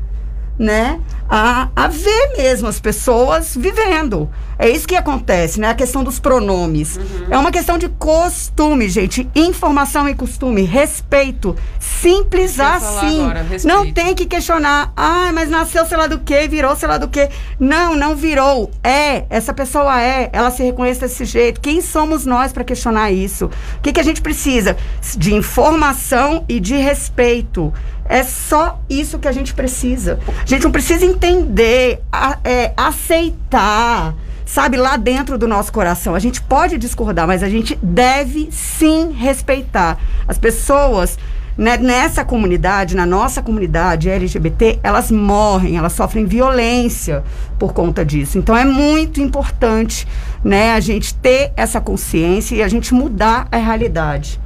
[0.58, 4.28] né, a, a ver mesmo as pessoas vivendo.
[4.58, 5.70] É isso que acontece, né?
[5.70, 6.96] A questão dos pronomes.
[6.96, 7.26] Uhum.
[7.30, 9.28] É uma questão de costume, gente.
[9.34, 10.62] Informação e costume.
[10.62, 11.56] Respeito.
[11.80, 13.22] Simples assim.
[13.22, 14.92] Agora, não tem que questionar.
[14.96, 17.28] Ah, mas nasceu sei lá do que, virou sei lá do que.
[17.58, 18.70] Não, não virou.
[18.82, 19.24] É.
[19.28, 20.30] Essa pessoa é.
[20.32, 21.60] Ela se reconhece desse jeito.
[21.60, 23.46] Quem somos nós para questionar isso?
[23.46, 24.76] O que, que a gente precisa?
[25.16, 27.72] De informação e de respeito.
[28.06, 30.20] É só isso que a gente precisa.
[30.42, 36.14] A gente não precisa entender, a, é, aceitar sabe, lá dentro do nosso coração.
[36.14, 39.98] A gente pode discordar, mas a gente deve sim respeitar.
[40.28, 41.18] As pessoas
[41.56, 47.22] né, nessa comunidade, na nossa comunidade LGBT, elas morrem, elas sofrem violência
[47.58, 48.38] por conta disso.
[48.38, 50.06] Então é muito importante
[50.42, 54.40] né, a gente ter essa consciência e a gente mudar a realidade.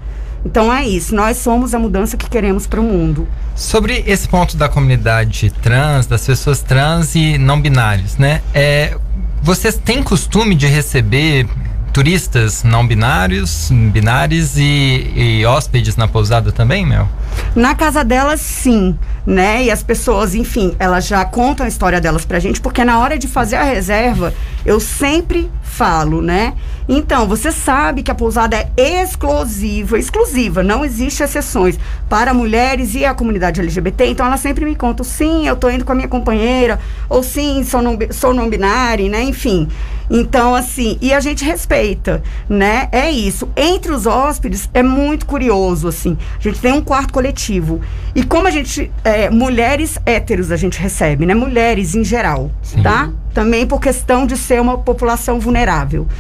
[0.44, 3.26] Então é isso, nós somos a mudança que queremos para o mundo.
[3.54, 8.40] Sobre esse ponto da comunidade trans, das pessoas trans e não binárias, né?
[8.54, 8.96] É,
[9.42, 11.46] vocês têm costume de receber
[11.92, 17.08] turistas não binários, binários e, e, hóspedes na pousada também, Mel?
[17.56, 18.96] Na casa delas, sim,
[19.26, 19.64] né?
[19.64, 23.18] E as pessoas, enfim, elas já contam a história delas pra gente, porque na hora
[23.18, 24.32] de fazer a reserva,
[24.64, 26.54] eu sempre falo, né?
[26.88, 33.04] Então, você sabe que a pousada é exclusiva, exclusiva, não existe exceções para mulheres e
[33.04, 34.06] a comunidade LGBT.
[34.06, 37.62] Então, ela sempre me conta, sim, eu tô indo com a minha companheira, ou sim,
[37.62, 39.22] sou não, sou não binário, né?
[39.22, 39.68] Enfim.
[40.10, 42.88] Então, assim, e a gente respeita, né?
[42.90, 43.48] É isso.
[43.56, 46.16] Entre os hóspedes, é muito curioso, assim.
[46.38, 47.80] A gente tem um quarto coletivo.
[48.14, 51.34] E como a gente, é, mulheres héteros a gente recebe, né?
[51.34, 52.82] Mulheres em geral, Sim.
[52.82, 53.10] tá?
[53.34, 55.67] Também por questão de ser uma população vulnerável,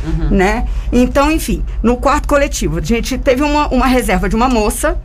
[0.04, 0.30] uhum.
[0.30, 0.66] né?
[0.92, 4.98] Então, enfim, no quarto coletivo, a gente teve uma, uma reserva de uma moça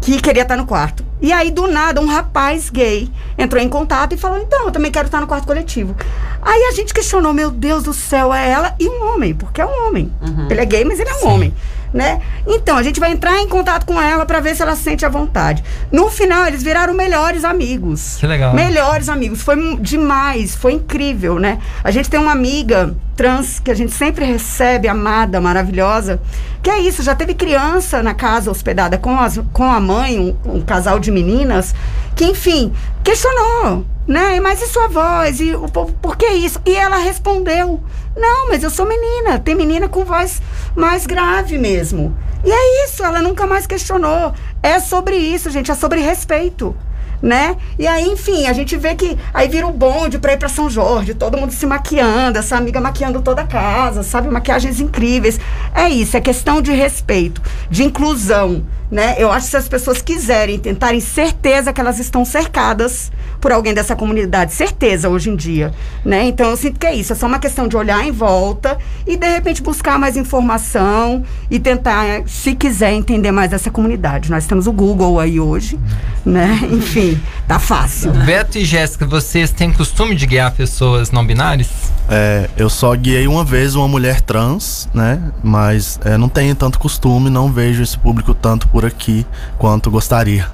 [0.00, 1.04] que queria estar no quarto.
[1.20, 4.90] E aí, do nada, um rapaz gay entrou em contato e falou: então, eu também
[4.90, 5.96] quero estar no quarto coletivo.
[6.42, 9.66] Aí a gente questionou: meu Deus do céu, é ela e um homem, porque é
[9.66, 10.12] um homem.
[10.20, 10.48] Uhum.
[10.50, 11.28] Ele é gay, mas ele é um Sim.
[11.28, 11.54] homem
[11.94, 12.20] né?
[12.44, 15.06] Então, a gente vai entrar em contato com ela para ver se ela se sente
[15.06, 15.62] à vontade.
[15.92, 18.16] No final, eles viraram melhores amigos.
[18.18, 18.52] Que legal.
[18.52, 19.40] Melhores amigos.
[19.40, 21.60] Foi demais, foi incrível, né?
[21.84, 26.20] A gente tem uma amiga trans que a gente sempre recebe, amada, maravilhosa,
[26.60, 30.56] que é isso, já teve criança na casa hospedada com, as, com a mãe, um,
[30.56, 31.72] um casal de meninas,
[32.16, 32.72] que, enfim,
[33.04, 34.38] questionou né?
[34.40, 35.40] Mas e sua voz?
[35.40, 36.60] E o povo, por que isso?
[36.64, 37.82] E ela respondeu:
[38.16, 39.38] Não, mas eu sou menina.
[39.38, 40.40] Tem menina com voz
[40.76, 42.16] mais grave mesmo.
[42.44, 44.32] E é isso, ela nunca mais questionou.
[44.62, 46.74] É sobre isso, gente, é sobre respeito.
[47.22, 47.56] né?
[47.78, 50.68] E aí, enfim, a gente vê que aí vira o bonde pra ir pra São
[50.68, 54.28] Jorge, todo mundo se maquiando, essa amiga maquiando toda a casa, sabe?
[54.28, 55.40] Maquiagens incríveis.
[55.74, 57.40] É isso, é questão de respeito,
[57.70, 59.16] de inclusão, né?
[59.18, 63.74] Eu acho que se as pessoas quiserem tentarem certeza que elas estão cercadas por alguém
[63.74, 65.74] dessa comunidade, certeza hoje em dia,
[66.04, 66.22] né?
[66.26, 69.16] Então eu sinto que é isso, é só uma questão de olhar em volta e
[69.16, 74.30] de repente buscar mais informação e tentar, se quiser, entender mais essa comunidade.
[74.30, 75.76] Nós temos o Google aí hoje,
[76.24, 76.60] né?
[76.70, 78.12] Enfim, tá fácil.
[78.12, 81.68] Beto e Jéssica, vocês têm costume de guiar pessoas não binárias?
[82.08, 85.20] É, eu só guiei uma vez uma mulher trans, né?
[85.42, 89.26] Mas é, não tenho tanto costume, não vejo esse público tanto por aqui
[89.58, 90.46] quanto gostaria.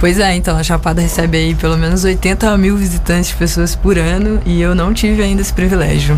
[0.00, 4.40] Pois é, então a Chapada recebe aí pelo menos 80 mil visitantes, pessoas por ano,
[4.46, 6.16] e eu não tive ainda esse privilégio.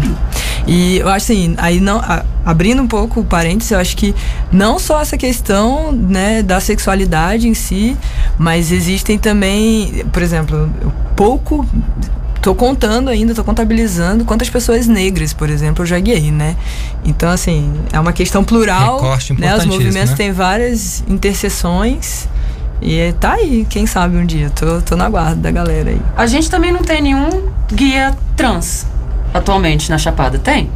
[0.67, 4.15] E eu acho assim, aí não, a- abrindo um pouco o parênteses, eu acho que
[4.53, 7.97] não só essa questão né, da sexualidade em si,
[8.39, 10.71] mas existem também, por exemplo,
[11.17, 11.67] pouco.
[12.43, 16.57] Tô contando ainda, tô contabilizando quantas pessoas negras, por exemplo, eu já guiei, né?
[17.05, 19.01] Então, assim, é uma questão plural.
[19.39, 19.57] Né?
[19.57, 20.17] Os movimentos né?
[20.17, 22.29] têm várias interseções.
[22.81, 24.51] E tá aí, quem sabe um dia.
[24.51, 26.01] Tô, tô na guarda da galera aí.
[26.17, 28.87] A gente também não tem nenhum guia trans
[29.35, 30.71] atualmente na Chapada, tem?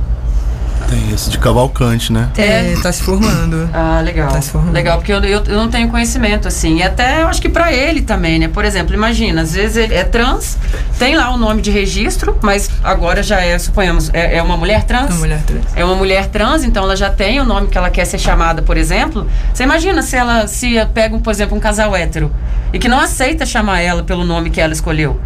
[0.89, 2.29] Tem esse de Cavalcante, né?
[2.37, 3.69] É, tá se formando.
[3.73, 4.31] Ah, legal.
[4.31, 4.73] Tá se formando.
[4.73, 6.79] Legal, porque eu, eu, eu não tenho conhecimento, assim.
[6.79, 8.49] E até eu acho que pra ele também, né?
[8.49, 10.59] Por exemplo, imagina, às vezes ele é trans,
[10.99, 14.85] tem lá o nome de registro, mas agora já é, suponhamos, é, é uma mulher
[14.85, 15.11] trans?
[15.11, 15.65] Uma mulher trans.
[15.75, 18.63] É uma mulher trans, então ela já tem o nome que ela quer ser chamada,
[18.63, 19.27] por exemplo.
[19.53, 22.31] Você imagina se ela se pega, por exemplo, um casal hétero
[22.73, 25.21] e que não aceita chamar ela pelo nome que ela escolheu.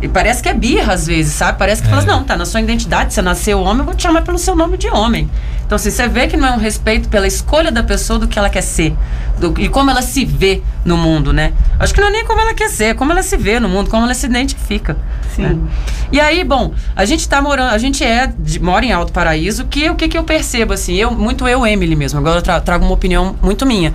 [0.00, 1.58] E parece que é birra às vezes, sabe?
[1.58, 4.02] Parece que fala assim, não, tá na sua identidade, você nasceu homem, eu vou te
[4.04, 5.28] chamar pelo seu nome de homem.
[5.66, 8.38] Então, assim, você vê que não é um respeito pela escolha da pessoa do que
[8.38, 8.94] ela quer ser.
[9.38, 11.52] do- e como ela se vê no mundo, né?
[11.78, 13.68] Acho que não é nem como ela quer ser, é como ela se vê no
[13.68, 14.96] mundo, como ela se identifica.
[15.36, 15.68] Sim.
[16.10, 19.64] E aí, bom, a gente tá morando, a gente é, de- mora em Alto Paraíso,
[19.66, 22.60] que o que, que eu percebo, assim, eu, muito eu, Emily mesmo, agora eu tra-
[22.60, 23.94] trago uma opinião muito minha,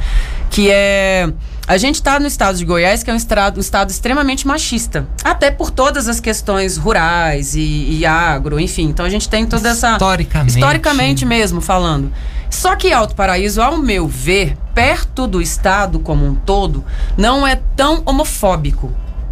[0.49, 1.28] que é.
[1.66, 5.07] A gente está no estado de Goiás, que é um estado, um estado extremamente machista.
[5.24, 8.84] Até por todas as questões rurais e, e agro, enfim.
[8.89, 9.93] Então a gente tem toda essa.
[9.93, 10.55] Historicamente.
[10.55, 12.11] Historicamente mesmo falando.
[12.49, 16.84] Só que Alto Paraíso, ao meu ver, perto do estado como um todo,
[17.18, 18.91] não é tão homofóbico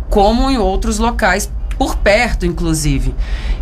[0.09, 3.13] como em outros locais por perto, inclusive.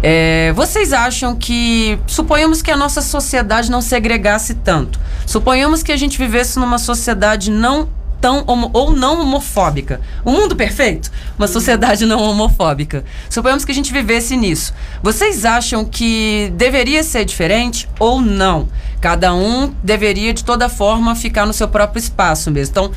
[0.04, 1.98] É, vocês acham que.
[2.06, 5.00] Suponhamos que a nossa sociedade não segregasse tanto.
[5.26, 7.90] Suponhamos que a gente vivesse numa sociedade não
[8.20, 10.02] tão homo- ou não homofóbica.
[10.26, 11.12] O mundo perfeito?
[11.38, 13.04] Uma sociedade não homofóbica.
[13.30, 14.74] Suponhamos que a gente vivesse nisso.
[15.02, 18.68] Vocês acham que deveria ser diferente ou não?
[19.02, 22.72] Cada um deveria, de toda forma, ficar no seu próprio espaço mesmo.
[22.72, 22.92] Então,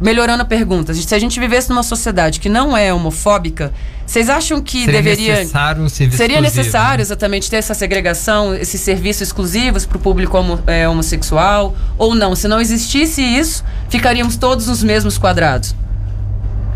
[0.00, 3.72] melhorando a pergunta, se a gente vivesse numa sociedade que não é homofóbica,
[4.06, 5.34] vocês acham que Seria deveria.
[5.36, 10.00] necessário um serviço Seria exclusivo, necessário exatamente ter essa segregação, esses serviços exclusivos para o
[10.00, 11.74] público homo- é, homossexual?
[11.98, 12.36] Ou não?
[12.36, 15.74] Se não existisse isso, ficaríamos todos nos mesmos quadrados?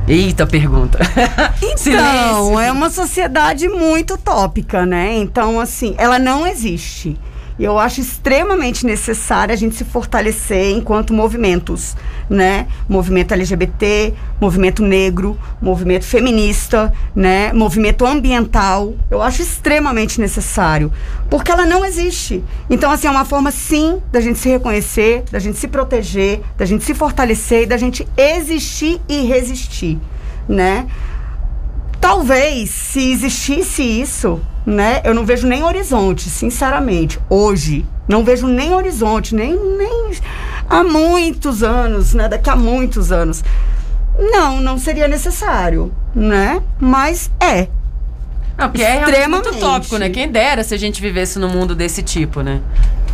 [0.08, 0.98] Eita pergunta.
[1.82, 5.14] Então, é uma sociedade muito utópica, né?
[5.18, 7.16] Então, assim, ela não existe.
[7.60, 11.94] E eu acho extremamente necessário a gente se fortalecer enquanto movimentos,
[12.30, 12.66] né?
[12.88, 17.52] Movimento LGBT, movimento negro, movimento feminista, né?
[17.52, 18.94] Movimento ambiental.
[19.10, 20.90] Eu acho extremamente necessário,
[21.28, 22.42] porque ela não existe.
[22.70, 26.64] Então, assim, é uma forma sim da gente se reconhecer, da gente se proteger, da
[26.64, 29.98] gente se fortalecer e da gente existir e resistir,
[30.48, 30.86] né?
[32.00, 35.02] Talvez, se existisse isso, né?
[35.04, 37.20] Eu não vejo nem horizonte, sinceramente.
[37.28, 40.12] Hoje, não vejo nem horizonte, nem, nem
[40.68, 42.28] há muitos anos, né?
[42.28, 43.44] Daqui a muitos anos.
[44.18, 46.62] Não, não seria necessário, né?
[46.78, 47.68] Mas é.
[48.60, 50.10] Não, porque é muito utópico, né?
[50.10, 52.60] Quem dera se a gente vivesse num mundo desse tipo, né?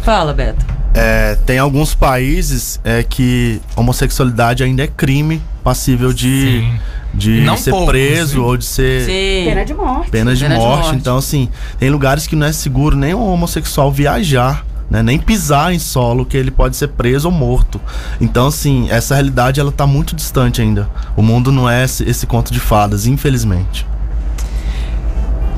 [0.02, 0.64] Fala, Beto.
[0.94, 6.66] É, tem alguns países é, que homossexualidade ainda é crime passível de,
[7.12, 8.44] de Não ser poucos, preso hein?
[8.44, 9.50] ou de ser Sim.
[9.50, 10.10] Pena de morte.
[10.10, 10.82] pena de, Pena de morte.
[10.84, 10.96] morte.
[10.96, 14.64] Então, assim, tem lugares que não é seguro nem o homossexual viajar.
[14.88, 17.80] Né, nem pisar em solo que ele pode ser preso ou morto.
[18.20, 20.88] Então, assim, essa realidade ela tá muito distante ainda.
[21.16, 23.84] O mundo não é esse, esse conto de fadas, infelizmente.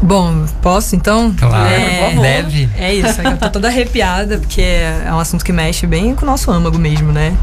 [0.00, 1.34] Bom, posso então?
[1.36, 2.14] Claro, é.
[2.20, 2.68] Deve.
[2.78, 6.26] É isso, eu tô toda arrepiada, porque é um assunto que mexe bem com o
[6.26, 7.34] nosso âmago mesmo, né?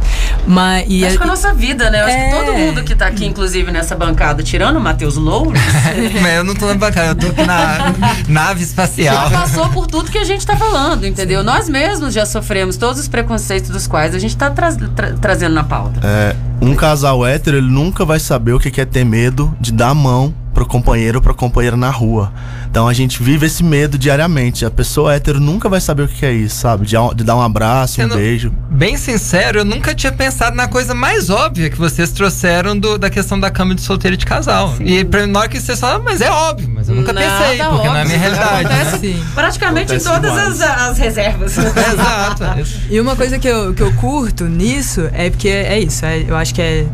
[0.48, 2.02] Mas, e Acho que a nossa vida, né?
[2.02, 2.30] Eu Acho É.
[2.30, 5.62] que todo mundo que tá aqui, inclusive, nessa bancada, tirando o Matheus Loures,
[6.22, 7.94] Mas eu não tô na bancada, eu tô aqui na
[8.28, 9.30] nave espacial.
[9.30, 11.44] já passou por tudo que a gente tá falando, entendeu?
[11.44, 15.54] Nós mesmos já sofremos todos os preconceitos dos quais a gente tá tra- tra- trazendo
[15.56, 16.00] na pauta.
[16.04, 19.72] É, um casal hétero, ele nunca vai saber o que que é ter medo de
[19.74, 22.32] dar a mão pro companheiro ou pra companheira na rua.
[22.72, 24.66] Então a gente vive esse medo diariamente.
[24.66, 26.86] A pessoa hétero nunca vai saber o que é isso, sabe?
[26.88, 28.52] De, de dar um abraço, um Sendo beijo.
[28.72, 33.10] Bem sincero, eu nunca tinha pensado na coisa mais óbvia que vocês trouxeram do- da
[33.10, 34.74] questão da cama de solteiro e de casal.
[34.80, 37.58] E pra, na hora que vocês falam, mas é óbvio, mas eu nunca Nada pensei,
[37.58, 38.20] porque não é a minha óbvio.
[38.20, 38.66] realidade.
[38.66, 39.26] Acontece né?
[39.36, 41.58] praticamente Acontece em todas as, as reservas.
[41.60, 42.44] Exato.
[42.90, 46.36] E uma coisa que eu, que eu curto nisso é porque é isso, é- eu
[46.38, 46.86] acho que é.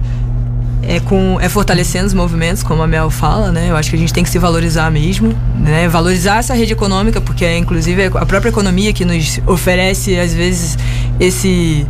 [0.83, 3.69] É, com, é fortalecendo os movimentos, como a Mel fala, né?
[3.69, 5.87] Eu acho que a gente tem que se valorizar mesmo, né?
[5.87, 10.77] Valorizar essa rede econômica, porque é inclusive a própria economia que nos oferece, às vezes,
[11.19, 11.85] esse.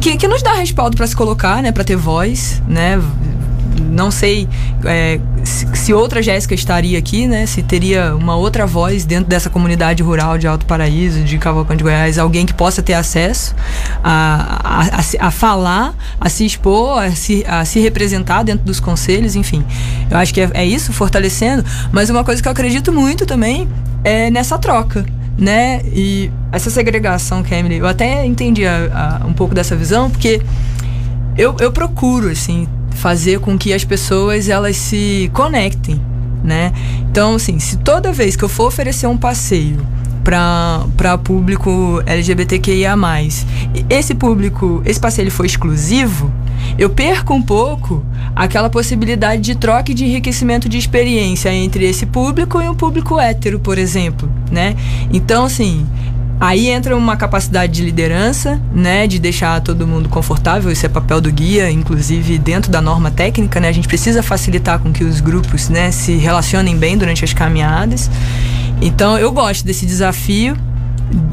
[0.00, 1.70] Que, que nos dá respaldo para se colocar, né?
[1.72, 3.00] Para ter voz, né?
[3.90, 4.48] Não sei
[4.84, 7.46] é, se, se outra Jéssica estaria aqui, né?
[7.46, 11.84] Se teria uma outra voz dentro dessa comunidade rural de Alto Paraíso, de Cavalcante de
[11.84, 13.54] Goiás, alguém que possa ter acesso
[14.02, 14.80] a, a,
[15.24, 19.64] a a falar, a se expor, a se, a se representar dentro dos conselhos, enfim.
[20.10, 21.64] Eu acho que é, é isso, fortalecendo.
[21.92, 23.68] Mas uma coisa que eu acredito muito também
[24.04, 25.04] é nessa troca.
[25.36, 25.82] Né?
[25.94, 27.76] E essa segregação que a Emily.
[27.78, 30.42] Eu até entendi a- a- um pouco dessa visão, porque
[31.36, 32.66] eu, eu procuro, assim,
[32.98, 36.00] fazer com que as pessoas elas se conectem,
[36.42, 36.72] né?
[37.10, 39.86] Então, assim, se toda vez que eu for oferecer um passeio
[40.24, 42.94] para público LGBTQIA+,
[43.88, 46.30] esse público, esse passeio for exclusivo,
[46.76, 48.04] eu perco um pouco
[48.36, 53.18] aquela possibilidade de troca e de enriquecimento de experiência entre esse público e um público
[53.18, 54.76] hétero, por exemplo, né?
[55.12, 55.86] Então, assim,
[56.40, 61.20] Aí entra uma capacidade de liderança, né, de deixar todo mundo confortável, isso é papel
[61.20, 65.20] do guia, inclusive dentro da norma técnica, né, a gente precisa facilitar com que os
[65.20, 68.08] grupos, né, se relacionem bem durante as caminhadas.
[68.80, 70.56] Então eu gosto desse desafio,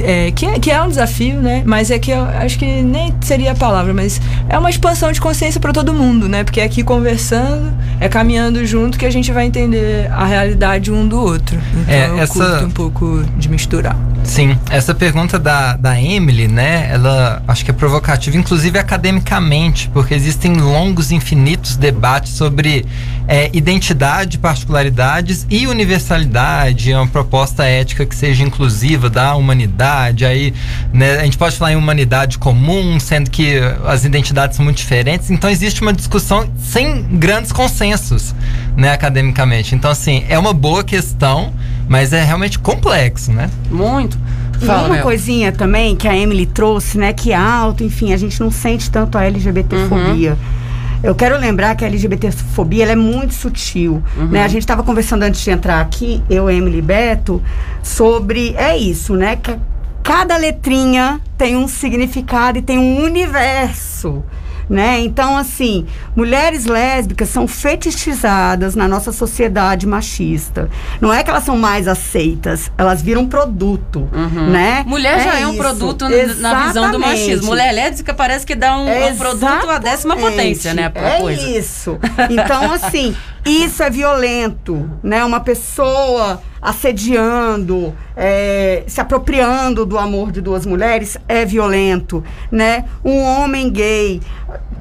[0.02, 3.14] é, que, é, que é um desafio, né, mas é que eu acho que nem
[3.22, 6.64] seria a palavra, mas é uma expansão de consciência para todo mundo, né, porque é
[6.64, 11.60] aqui conversando, é caminhando junto que a gente vai entender a realidade um do outro.
[11.84, 13.96] Então É, eu essa- curto um pouco de misturar.
[14.26, 20.14] Sim, essa pergunta da, da Emily, né, ela acho que é provocativa, inclusive academicamente, porque
[20.14, 22.86] existem longos, infinitos debates sobre
[23.28, 30.54] é, identidade, particularidades e universalidade, é uma proposta ética que seja inclusiva da humanidade, aí
[30.92, 35.30] né, a gente pode falar em humanidade comum, sendo que as identidades são muito diferentes,
[35.30, 38.34] então existe uma discussão sem grandes consensos,
[38.76, 39.76] né, academicamente.
[39.76, 41.54] Então, assim, é uma boa questão,
[41.88, 43.50] mas é realmente complexo, né?
[43.70, 44.18] Muito.
[44.62, 45.04] E Fala, uma Mel.
[45.04, 47.14] coisinha também que a Emily trouxe, né?
[47.14, 50.32] Que é alto, enfim, a gente não sente tanto a LGBTfobia.
[50.32, 50.66] Uhum.
[51.04, 54.02] Eu quero lembrar que a LGBTfobia ela é muito sutil.
[54.18, 54.28] Uhum.
[54.28, 54.44] Né?
[54.44, 57.42] A gente estava conversando antes de entrar aqui, eu, Emily e Beto,
[57.84, 58.56] sobre.
[58.58, 59.36] É isso, né?
[59.36, 59.56] Que
[60.02, 64.24] cada letrinha tem um significado e tem um universo.
[64.70, 65.00] Né?
[65.02, 65.86] Então, assim,
[66.16, 70.70] mulheres lésbicas são fetichizadas na nossa sociedade machista.
[71.00, 74.10] Não é que elas são mais aceitas, elas viram produto,
[74.52, 74.84] né?
[74.88, 75.60] Mulher já é, um isso.
[75.60, 76.06] produto
[76.40, 77.48] na visão do machismo.
[77.48, 80.92] Mulher lésbica parece que dá um, um produto à décima potência, né?
[80.96, 81.50] É coisa.
[81.50, 82.00] isso.
[82.30, 85.24] Então, assim, isso é violento, né?
[85.24, 92.86] Uma pessoa assediando, é, se apropriando do amor de duas mulheres é violento, né?
[93.04, 94.20] Um homem gay,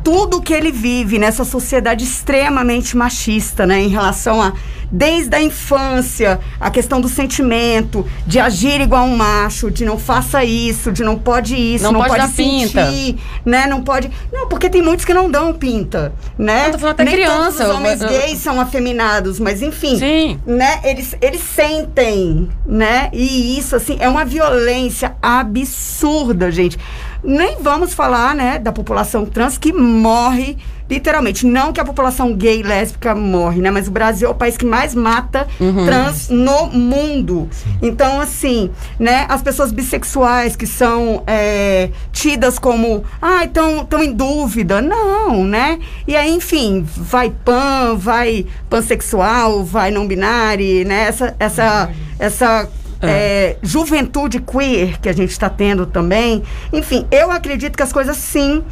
[0.05, 3.80] tudo que ele vive nessa sociedade extremamente machista, né?
[3.80, 4.52] Em relação a
[4.92, 10.44] desde a infância, a questão do sentimento, de agir igual um macho, de não faça
[10.44, 12.86] isso, de não pode isso, Não não, pode pode, dar pinta.
[12.86, 13.66] sentir, né?
[13.66, 14.09] Não pode.
[14.32, 16.68] Não, porque tem muitos que não dão pinta, né?
[16.68, 19.98] Eu tô falando até Nem criança, Todos os homens eu- gays são afeminados, mas enfim.
[19.98, 20.38] Sim.
[20.46, 20.78] Né?
[20.84, 23.09] Eles, eles sentem, né?
[23.12, 26.78] E isso, assim, é uma violência absurda, gente.
[27.24, 30.56] Nem vamos falar, né, da população trans que morre
[30.88, 31.46] literalmente.
[31.46, 33.70] Não que a população gay e lésbica morre, né?
[33.70, 35.86] Mas o Brasil é o país que mais mata Uhum.
[35.86, 37.48] trans no mundo.
[37.80, 39.24] Então, assim, né?
[39.28, 44.82] As pessoas bissexuais que são é, tidas como, ah, estão tão em dúvida.
[44.82, 45.78] Não, né?
[46.06, 51.06] E aí, enfim, vai pan, vai pansexual, vai não binário, né?
[51.08, 52.68] Essa, essa, essa
[53.09, 56.42] é, juventude queer que a gente está tendo também.
[56.72, 58.62] Enfim, eu acredito que as coisas sim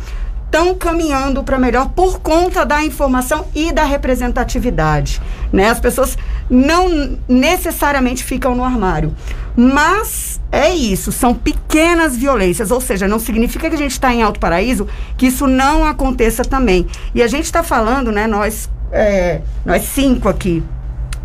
[0.52, 5.20] estão caminhando para melhor por conta da informação e da representatividade,
[5.50, 5.70] né?
[5.70, 6.18] As pessoas
[6.50, 9.14] não necessariamente ficam no armário.
[9.56, 14.22] Mas é isso, são pequenas violências, ou seja, não significa que a gente está em
[14.22, 16.86] Alto Paraíso que isso não aconteça também.
[17.14, 20.62] E a gente está falando, né, nós, é, nós cinco aqui,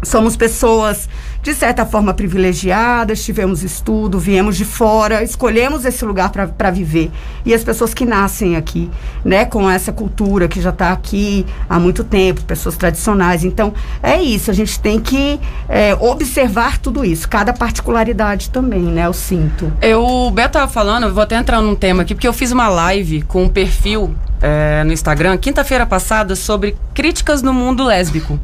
[0.03, 1.09] somos pessoas
[1.47, 7.09] de certa forma privilegiadas, tivemos estudo, viemos de fora, escolhemos esse lugar para viver.
[7.45, 8.91] E as pessoas que nascem aqui,
[9.23, 13.45] né, com essa cultura que já está aqui há muito tempo, pessoas tradicionais.
[13.45, 13.73] Então,
[14.03, 15.39] é isso, a gente tem que
[15.69, 19.71] é, observar tudo isso, cada particularidade também, né, eu sinto.
[19.81, 22.67] Eu, o Beto tava falando, vou até entrar num tema aqui, porque eu fiz uma
[22.67, 28.37] live com um perfil é, no Instagram, quinta-feira passada, sobre críticas no mundo lésbico.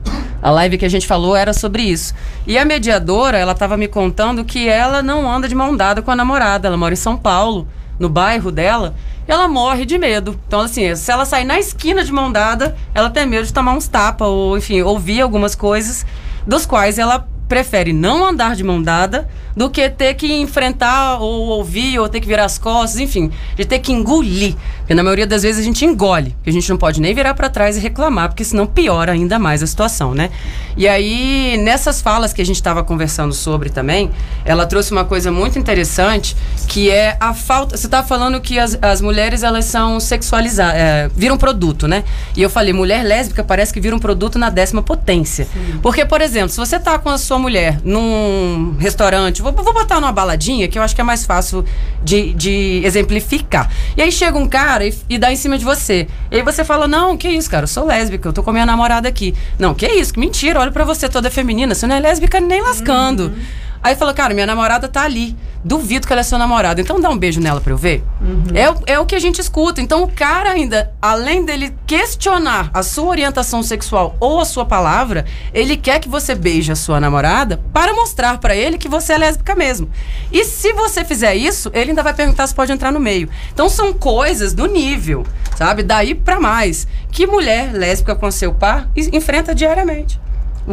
[0.43, 2.13] A live que a gente falou era sobre isso.
[2.45, 6.11] E a mediadora, ela estava me contando que ela não anda de mão dada com
[6.11, 6.67] a namorada.
[6.67, 7.65] Ela mora em São Paulo,
[7.97, 8.93] no bairro dela,
[9.25, 10.37] e ela morre de medo.
[10.45, 13.71] Então, assim, se ela sair na esquina de mão dada, ela tem medo de tomar
[13.71, 16.05] uns tapas, ou, enfim, ouvir algumas coisas,
[16.45, 21.47] dos quais ela prefere não andar de mão dada do que ter que enfrentar ou
[21.47, 24.55] ouvir ou ter que virar as costas, enfim, de ter que engolir.
[24.79, 27.33] Porque na maioria das vezes a gente engole, porque a gente não pode nem virar
[27.33, 30.29] para trás e reclamar, porque senão piora ainda mais a situação, né?
[30.75, 34.11] E aí, nessas falas que a gente estava conversando sobre também,
[34.43, 36.35] ela trouxe uma coisa muito interessante,
[36.67, 37.77] que é a falta.
[37.77, 42.03] Você estava falando que as, as mulheres elas são sexualizadas, é, viram produto, né?
[42.35, 45.45] E eu falei, mulher lésbica parece que vira um produto na décima potência.
[45.45, 45.79] Sim.
[45.81, 49.99] Porque, por exemplo, se você tá com a sua mulher num restaurante, vou, vou botar
[49.99, 51.65] numa baladinha, que eu acho que é mais fácil
[52.03, 53.69] de, de exemplificar.
[53.95, 56.07] E aí chega um cara e, e, dá em cima de você.
[56.31, 58.65] E aí você fala: Não, que isso, cara, eu sou lésbica, eu tô com minha
[58.65, 59.35] namorada aqui.
[59.59, 62.61] Não, que isso, que mentira, olha pra você toda feminina, você não é lésbica nem
[62.61, 63.25] lascando.
[63.25, 63.63] Uhum.
[63.83, 65.35] Aí fala, cara, minha namorada tá ali.
[65.65, 66.79] Duvido que ela é sua namorada.
[66.79, 68.03] Então dá um beijo nela pra eu ver.
[68.21, 68.45] Uhum.
[68.53, 69.81] É, é o que a gente escuta.
[69.81, 75.25] Então o cara ainda, além dele questionar a sua orientação sexual ou a sua palavra,
[75.53, 79.17] ele quer que você beije a sua namorada para mostrar para ele que você é
[79.17, 79.89] lésbica mesmo.
[80.31, 83.29] E se você fizer isso, ele ainda vai perguntar se pode entrar no meio.
[83.53, 85.25] Então são coisas do nível,
[85.57, 85.83] sabe?
[85.83, 86.87] Daí para mais.
[87.11, 90.19] Que mulher lésbica com seu par enfrenta diariamente.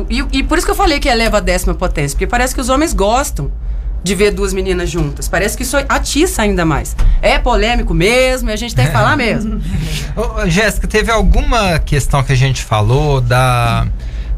[0.09, 2.61] E, e por isso que eu falei que eleva a décima potência, porque parece que
[2.61, 3.51] os homens gostam
[4.03, 5.29] de ver duas meninas juntas.
[5.29, 6.97] Parece que isso atiça ainda mais.
[7.21, 9.61] É polêmico mesmo e a gente tem que falar mesmo.
[10.17, 13.87] Ô, Jéssica, teve alguma questão que a gente falou da,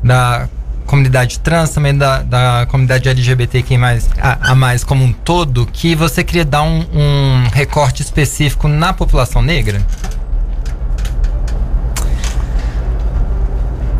[0.03, 0.49] da
[0.87, 5.95] comunidade trans, também da, da comunidade LGBTQ mais, a, a, mais como um todo, que
[5.95, 9.81] você queria dar um, um recorte específico na população negra?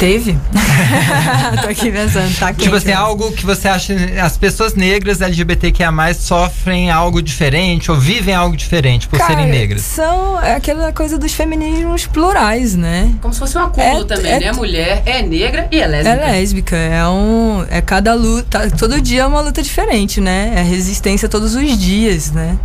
[0.03, 0.37] Teve?
[1.63, 3.95] Tô aqui pensando, tá Tipo assim, algo que você acha.
[4.21, 9.83] As pessoas negras LGBTQIA sofrem algo diferente ou vivem algo diferente por Cara, serem negras?
[9.83, 13.15] São aquela coisa dos feminismos plurais, né?
[13.21, 14.51] Como se fosse um acúmulo é, também, é, né?
[14.51, 16.17] Mulher é negra e é lésbica.
[16.17, 16.77] É lésbica.
[16.77, 17.65] É um.
[17.71, 18.73] É cada luta.
[18.73, 20.53] Todo dia é uma luta diferente, né?
[20.57, 22.59] É resistência todos os dias, né?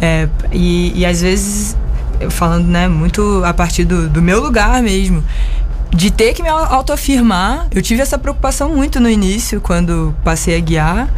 [0.00, 1.76] É, e, e às vezes,
[2.30, 5.22] falando, né, muito a partir do, do meu lugar mesmo
[5.92, 7.68] de ter que me autoafirmar.
[7.74, 11.08] Eu tive essa preocupação muito no início, quando passei a guiar.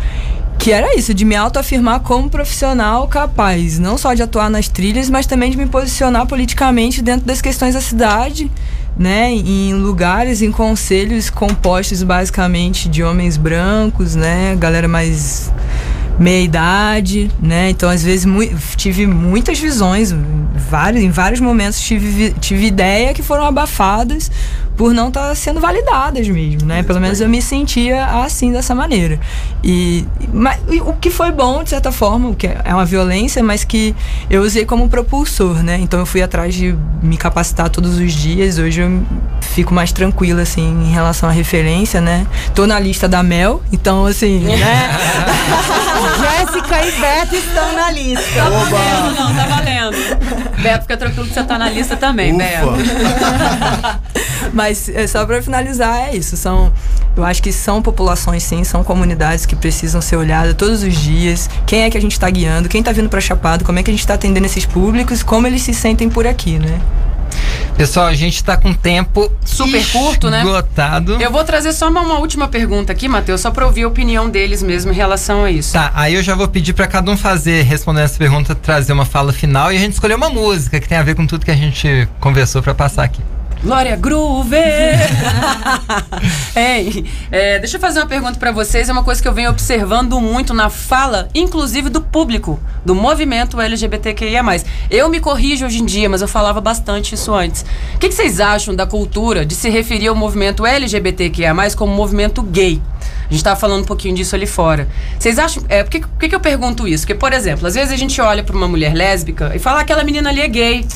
[0.58, 5.10] Que era isso, de me autoafirmar como profissional capaz, não só de atuar nas trilhas,
[5.10, 8.48] mas também de me posicionar politicamente dentro das questões da cidade,
[8.96, 15.50] né, em lugares, em conselhos compostos basicamente de homens brancos, né, galera mais
[16.22, 17.70] meia idade, né?
[17.70, 18.40] Então, às vezes, mu
[18.76, 20.14] tive muitas visões,
[20.70, 24.30] vários, em vários momentos tive, tive ideia que foram abafadas
[24.76, 26.82] por não estar tá sendo validadas mesmo, né?
[26.82, 29.18] Pelo menos eu me sentia assim, dessa maneira.
[29.62, 33.64] E, mas, o que foi bom, de certa forma, o que é uma violência, mas
[33.64, 33.94] que
[34.30, 35.78] eu usei como propulsor, né?
[35.80, 38.58] Então eu fui atrás de me capacitar todos os dias.
[38.58, 39.02] Hoje eu
[39.40, 42.26] fico mais tranquila, assim, em relação à referência, né?
[42.54, 44.98] Tô na lista da Mel, então, assim, né?
[46.20, 48.22] Jéssica e Beto estão na lista.
[48.34, 50.11] Tá valendo, não, tá valendo.
[50.62, 52.44] Beto, fica tranquilo que você tá na lista também, Ufa.
[52.44, 52.72] Beto.
[54.52, 56.36] Mas é, só para finalizar, é isso.
[56.36, 56.72] São,
[57.16, 61.48] eu acho que são populações, sim, são comunidades que precisam ser olhadas todos os dias.
[61.66, 62.68] Quem é que a gente está guiando?
[62.68, 63.64] Quem está vindo para Chapado?
[63.64, 65.22] Como é que a gente está atendendo esses públicos?
[65.22, 66.80] Como eles se sentem por aqui, né?
[67.76, 70.42] Pessoal, a gente tá com tempo super curto, né?
[70.42, 71.20] Esgotado.
[71.20, 74.28] Eu vou trazer só uma, uma última pergunta aqui, Matheus, só para ouvir a opinião
[74.28, 75.72] deles mesmo em relação a isso.
[75.72, 79.04] Tá, aí eu já vou pedir para cada um fazer, respondendo essa pergunta, trazer uma
[79.04, 81.50] fala final e a gente escolher uma música que tem a ver com tudo que
[81.50, 83.20] a gente conversou para passar aqui.
[83.62, 84.56] Glória Groove!
[86.56, 88.88] Ei, é, deixa eu fazer uma pergunta para vocês.
[88.88, 93.60] É uma coisa que eu venho observando muito na fala, inclusive do público, do movimento
[93.60, 94.42] LGBTQIA.
[94.90, 97.64] Eu me corrijo hoje em dia, mas eu falava bastante isso antes.
[97.94, 102.42] O que, que vocês acham da cultura de se referir ao movimento LGBTQIA como movimento
[102.42, 102.82] gay?
[103.32, 104.86] A gente tava falando um pouquinho disso ali fora.
[105.18, 105.64] Vocês acham.
[105.66, 107.04] É, por que, por que eu pergunto isso?
[107.06, 109.80] Porque, por exemplo, às vezes a gente olha pra uma mulher lésbica e fala "Ah,
[109.80, 110.86] aquela menina ali é gay.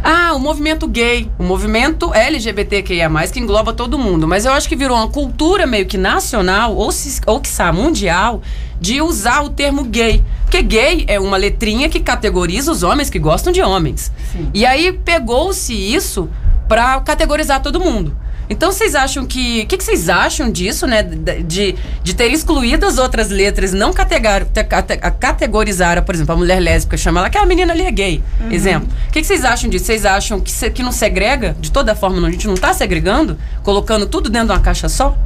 [0.00, 4.28] Ah, o movimento gay, o movimento LGBTQIA, que engloba todo mundo.
[4.28, 8.42] Mas eu acho que virou uma cultura meio que nacional, ou, se, ou quiçá mundial,
[8.80, 10.22] de usar o termo gay.
[10.44, 14.12] Porque gay é uma letrinha que categoriza os homens que gostam de homens.
[14.54, 16.30] E aí pegou-se isso
[16.68, 18.16] pra categorizar todo mundo.
[18.50, 19.62] Então vocês acham que.
[19.62, 21.02] O que, que vocês acham disso, né?
[21.02, 26.34] De, de ter excluído as outras letras, não categar, te- cate- a- categorizar, por exemplo,
[26.34, 28.22] a mulher lésbica, chama ela que a menina ali é gay.
[28.40, 28.52] Uhum.
[28.52, 28.88] Exemplo.
[29.08, 29.86] O que, que vocês acham disso?
[29.86, 31.56] Vocês acham que, se- que não segrega?
[31.60, 33.38] De toda forma, não- a gente não tá segregando?
[33.62, 35.16] Colocando tudo dentro de uma caixa só?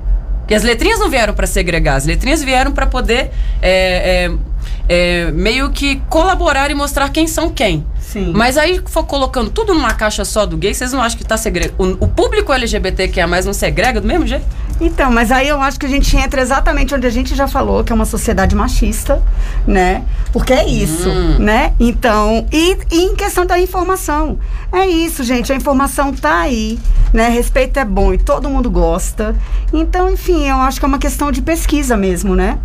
[0.40, 4.32] Porque as letrinhas não vieram para segregar, as letrinhas vieram para poder é, é,
[4.88, 7.86] é, meio que colaborar e mostrar quem são quem.
[8.00, 8.32] Sim.
[8.34, 11.36] Mas aí for colocando tudo numa caixa só do gay, vocês não acham que tá
[11.36, 11.98] segregando?
[12.00, 14.46] O, o público LGBT que é mais não segrega do mesmo jeito?
[14.80, 17.82] Então, mas aí eu acho que a gente entra exatamente onde a gente já falou,
[17.82, 19.22] que é uma sociedade machista,
[19.66, 20.04] né?
[20.32, 21.36] Porque é isso, Hum.
[21.38, 21.72] né?
[21.80, 24.38] Então, e, e em questão da informação,
[24.70, 26.78] é isso, gente, a informação tá aí,
[27.12, 27.28] né?
[27.28, 29.34] Respeito é bom e todo mundo gosta.
[29.72, 32.58] Então, enfim, eu acho que é uma questão de pesquisa mesmo, né?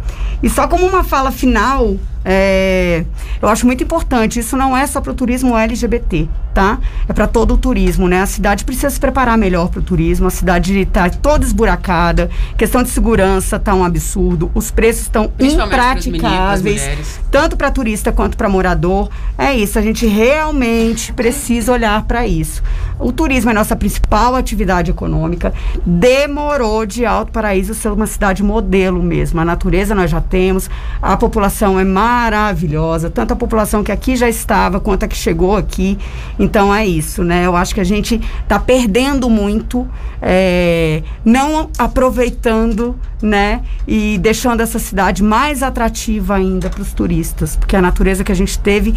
[0.43, 3.03] E só como uma fala final, é,
[3.41, 6.79] eu acho muito importante, isso não é só para o turismo LGBT, tá?
[7.07, 8.21] É para todo o turismo, né?
[8.21, 12.83] A cidade precisa se preparar melhor para o turismo, a cidade está toda esburacada, questão
[12.83, 18.47] de segurança tá um absurdo, os preços estão meninas, impraticáveis, tanto para turista quanto para
[18.47, 19.09] morador.
[19.37, 22.61] É isso, a gente realmente precisa olhar para isso.
[22.99, 25.53] O turismo é nossa principal atividade econômica.
[25.85, 29.39] Demorou de Alto Paraíso ser uma cidade modelo mesmo.
[29.39, 30.69] A natureza nós já temos,
[31.01, 35.55] a população é maravilhosa, tanto a população que aqui já estava quanto a que chegou
[35.55, 35.97] aqui.
[36.37, 37.45] Então é isso, né?
[37.45, 39.87] Eu acho que a gente está perdendo muito,
[40.21, 43.61] é, não aproveitando, né?
[43.87, 48.35] E deixando essa cidade mais atrativa ainda para os turistas, porque a natureza que a
[48.35, 48.93] gente teve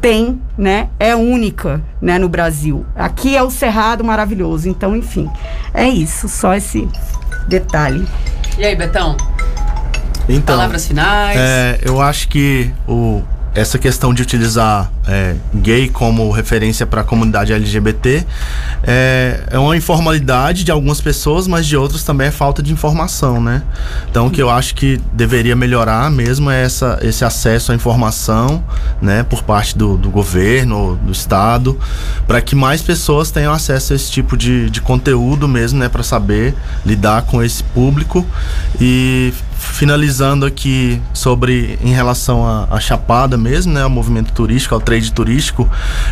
[0.00, 0.88] tem, né?
[0.98, 2.18] É única, né?
[2.18, 2.84] No Brasil.
[2.94, 4.68] Aqui é o Cerrado maravilhoso.
[4.68, 5.30] Então, enfim,
[5.72, 6.28] é isso.
[6.28, 6.88] Só esse
[7.48, 8.06] detalhe.
[8.58, 9.16] E aí, Betão?
[10.28, 11.38] Então, Palavras finais.
[11.38, 13.22] É, eu acho que o,
[13.54, 18.26] essa questão de utilizar é, gay como referência para a comunidade LGBT
[18.82, 23.40] é, é uma informalidade de algumas pessoas, mas de outras também é falta de informação,
[23.40, 23.62] né?
[24.10, 28.64] Então, o que eu acho que deveria melhorar mesmo é essa, esse acesso à informação,
[29.00, 31.78] né, por parte do, do governo, do estado,
[32.26, 36.02] para que mais pessoas tenham acesso a esse tipo de, de conteúdo mesmo, né, para
[36.02, 36.54] saber
[36.84, 38.26] lidar com esse público
[38.80, 39.32] e
[39.72, 45.68] finalizando aqui sobre em relação à, Chapada mesmo, né, ao movimento turístico, ao trade turístico,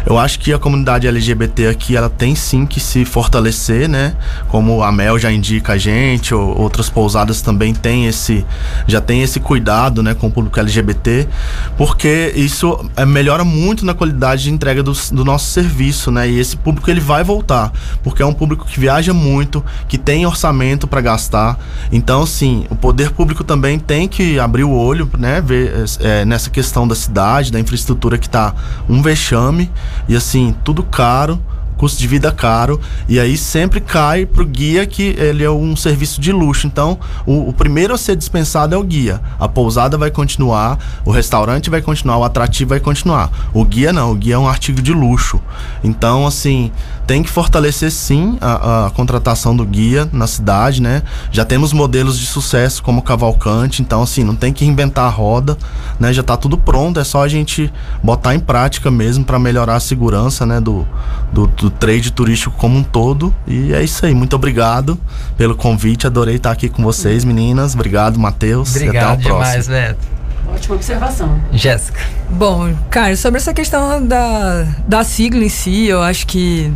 [0.07, 4.15] eu acho que a comunidade LGBT aqui ela tem sim que se fortalecer, né,
[4.49, 8.45] como a Mel já indica a gente, ou outras pousadas também têm esse
[8.87, 11.29] já tem esse cuidado, né, com o público LGBT,
[11.77, 16.39] porque isso é, melhora muito na qualidade de entrega do, do nosso serviço, né, e
[16.39, 17.71] esse público ele vai voltar,
[18.03, 21.59] porque é um público que viaja muito, que tem orçamento para gastar,
[21.91, 26.51] então sim, o poder público também tem que abrir o olho, né, ver é, nessa
[26.51, 28.55] questão da cidade, da infraestrutura que tá
[28.89, 29.71] um vexame
[30.09, 31.41] e assim, tudo caro,
[31.83, 36.21] custo de vida caro, e aí sempre cai pro guia que ele é um serviço
[36.21, 36.65] de luxo.
[36.65, 39.21] Então, o, o primeiro a ser dispensado é o guia.
[39.37, 43.51] A pousada vai continuar, o restaurante vai continuar, o atrativo vai continuar.
[43.53, 45.41] O guia não, o guia é um artigo de luxo.
[45.83, 46.71] Então, assim,
[47.07, 51.03] tem que fortalecer sim a, a contratação do guia na cidade, né?
[51.31, 55.09] Já temos modelos de sucesso como o Cavalcante, então assim, não tem que inventar a
[55.09, 55.57] roda,
[55.99, 56.13] né?
[56.13, 57.73] Já tá tudo pronto, é só a gente
[58.03, 60.87] botar em prática mesmo para melhorar a segurança, né, do,
[61.33, 63.35] do, do trade turístico como um todo.
[63.47, 64.99] E é isso aí, muito obrigado
[65.37, 67.75] pelo convite, adorei estar aqui com vocês, meninas.
[67.75, 68.75] Obrigado, Matheus.
[68.77, 69.45] e até Obrigado próximo.
[69.45, 70.13] demais, Beto.
[70.49, 71.41] Ótima observação.
[71.53, 72.01] Jéssica.
[72.31, 76.73] Bom, cara, sobre essa questão da, da sigla em si, eu acho que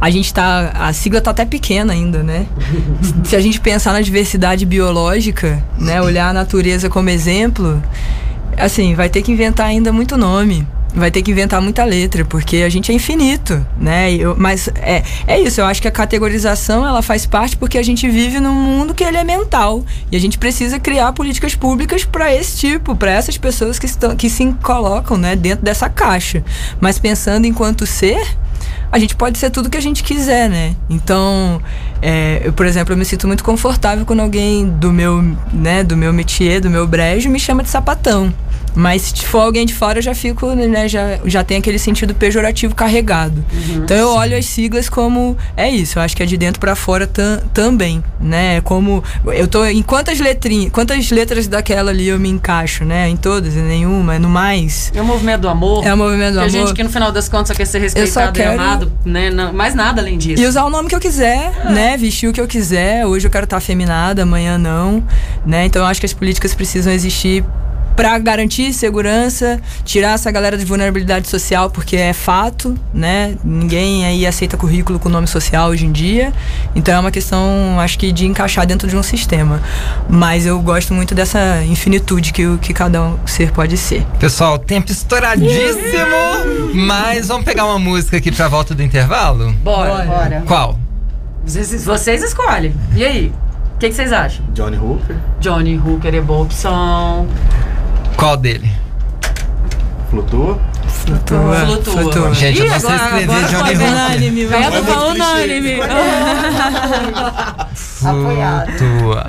[0.00, 0.70] a gente tá.
[0.74, 2.46] A sigla tá até pequena ainda, né?
[3.24, 6.00] Se a gente pensar na diversidade biológica, né?
[6.00, 7.82] Olhar a natureza como exemplo,
[8.56, 10.66] assim, vai ter que inventar ainda muito nome.
[10.94, 14.10] Vai ter que inventar muita letra, porque a gente é infinito, né?
[14.14, 17.82] Eu- mas é, é isso, eu acho que a categorização ela faz parte porque a
[17.82, 19.84] gente vive num mundo que ele é mental.
[20.10, 24.16] E a gente precisa criar políticas públicas para esse tipo, para essas pessoas que, estão,
[24.16, 26.42] que se colocam né, dentro dessa caixa.
[26.80, 28.26] Mas pensando enquanto ser,
[28.90, 30.74] a gente pode ser tudo que a gente quiser, né?
[30.88, 31.60] Então,
[32.00, 35.22] é, eu, por exemplo, eu me sinto muito confortável quando alguém do meu,
[35.52, 38.32] né, do meu métier, do meu brejo, me chama de sapatão.
[38.78, 42.14] Mas se for alguém de fora, eu já fico, né, já, já tem aquele sentido
[42.14, 43.44] pejorativo carregado.
[43.74, 46.76] então eu olho as siglas como é isso, eu acho que é de dentro pra
[46.76, 48.60] fora tam- também, né?
[48.60, 53.08] Como eu tô em quantas letrinhas, quantas letras daquela ali eu me encaixo, né?
[53.08, 54.92] Em todas, em nenhuma, no mais.
[54.94, 55.84] É o movimento do amor.
[55.84, 56.46] É o movimento do amor.
[56.46, 59.28] A gente que no final das contas só quer ser respeitado quero- e amado, né?
[59.30, 60.40] Não, mais nada além disso.
[60.40, 61.96] E usar o nome que eu quiser, né?
[61.96, 63.04] Vestir o que eu quiser.
[63.06, 65.02] Hoje eu quero estar afeminada, amanhã não,
[65.44, 65.64] né?
[65.66, 67.44] Então eu acho que as políticas precisam existir
[67.98, 73.36] para garantir segurança, tirar essa galera de vulnerabilidade social, porque é fato, né?
[73.42, 76.32] Ninguém aí aceita currículo com nome social hoje em dia.
[76.76, 77.40] Então é uma questão,
[77.80, 79.60] acho que, de encaixar dentro de um sistema.
[80.08, 84.06] Mas eu gosto muito dessa infinitude que, o- que cada um ser pode ser.
[84.20, 89.52] Pessoal, tempo estouradíssimo, mas vamos pegar uma música aqui pra volta do intervalo?
[89.54, 90.04] Bora.
[90.04, 90.42] Bora.
[90.46, 90.78] Qual?
[91.44, 92.72] Vocês, vocês escolhem.
[92.94, 93.32] E aí?
[93.74, 94.44] O que, que vocês acham?
[94.54, 95.16] Johnny Hooker.
[95.40, 97.26] Johnny Hooker é boa opção.
[98.18, 98.68] Qual dele?
[100.10, 100.58] Flutua.
[100.88, 101.54] Flutua.
[101.84, 102.34] Flutua.
[102.34, 104.70] Gente, eu não sei agora- escrever agora Johnny unânime, vai.
[104.70, 105.78] Muito unânime.
[107.74, 109.26] Flutua.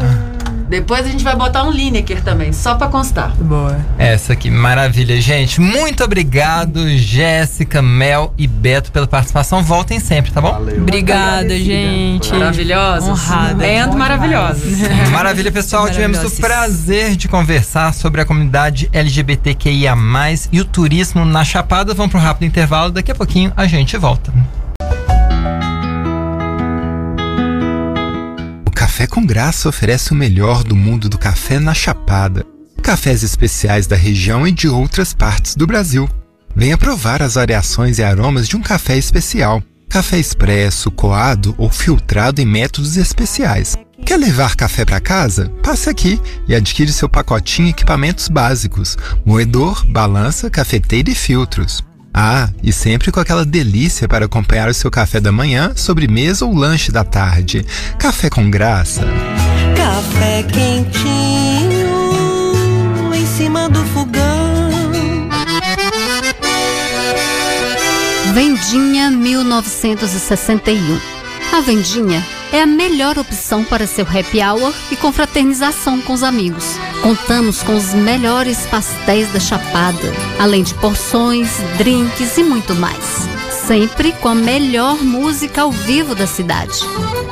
[0.70, 3.32] Depois a gente vai botar um Lineker também, só pra constar.
[3.36, 3.84] Boa.
[3.98, 5.60] Essa aqui, maravilha, gente.
[5.60, 9.64] Muito obrigado, Jéssica, Mel e Beto, pela participação.
[9.64, 10.62] Voltem sempre, tá bom?
[10.78, 12.32] Obrigada, gente.
[12.32, 13.10] Maravilhosos.
[13.10, 13.66] Honrada.
[13.66, 14.80] And maravilhosos.
[15.12, 15.90] Maravilha, pessoal.
[15.90, 19.96] Tivemos o prazer de conversar sobre a comunidade LGBTQIA,
[20.52, 21.94] e o turismo na Chapada.
[21.96, 22.92] Vamos para um rápido intervalo.
[22.92, 24.32] Daqui a pouquinho a gente volta.
[29.00, 32.45] Café com Graça oferece o melhor do mundo do café na Chapada.
[32.84, 36.10] Cafés especiais da região e de outras partes do Brasil.
[36.54, 39.64] Venha provar as variações e aromas de um café especial.
[39.88, 43.78] Café expresso, coado ou filtrado em métodos especiais.
[44.06, 45.47] Quer levar café para casa?
[45.64, 51.82] Passe aqui e adquire seu pacotinho em equipamentos básicos: moedor, balança, cafeteira e filtros.
[52.22, 56.54] Ah, e sempre com aquela delícia para acompanhar o seu café da manhã, sobremesa ou
[56.54, 57.66] lanche da tarde.
[57.98, 59.08] Café com graça.
[59.74, 61.88] Café quentinho
[63.16, 65.30] em cima do fogão.
[68.34, 71.00] Vendinha 1961.
[71.54, 76.78] A Vendinha é a melhor opção para seu happy hour e confraternização com os amigos.
[77.02, 83.28] Contamos com os melhores pastéis da Chapada, além de porções, drinks e muito mais.
[83.68, 86.80] Sempre com a melhor música ao vivo da cidade.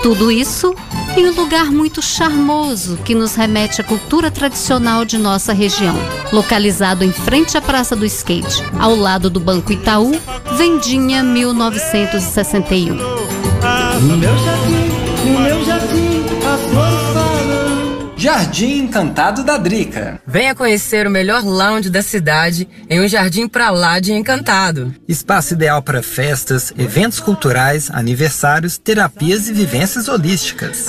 [0.04, 0.76] Tudo isso
[1.16, 5.96] em um lugar muito charmoso que nos remete à cultura tradicional de nossa região.
[6.32, 10.12] Localizado em frente à Praça do Skate, ao lado do Banco Itaú,
[10.56, 12.96] Vendinha 1961.
[14.02, 14.77] No
[18.28, 20.20] Jardim Encantado da Drica.
[20.28, 24.94] Venha conhecer o melhor lounge da cidade em um jardim pra lá de encantado.
[25.08, 30.78] Espaço ideal para festas, eventos culturais, aniversários, terapias e vivências holísticas.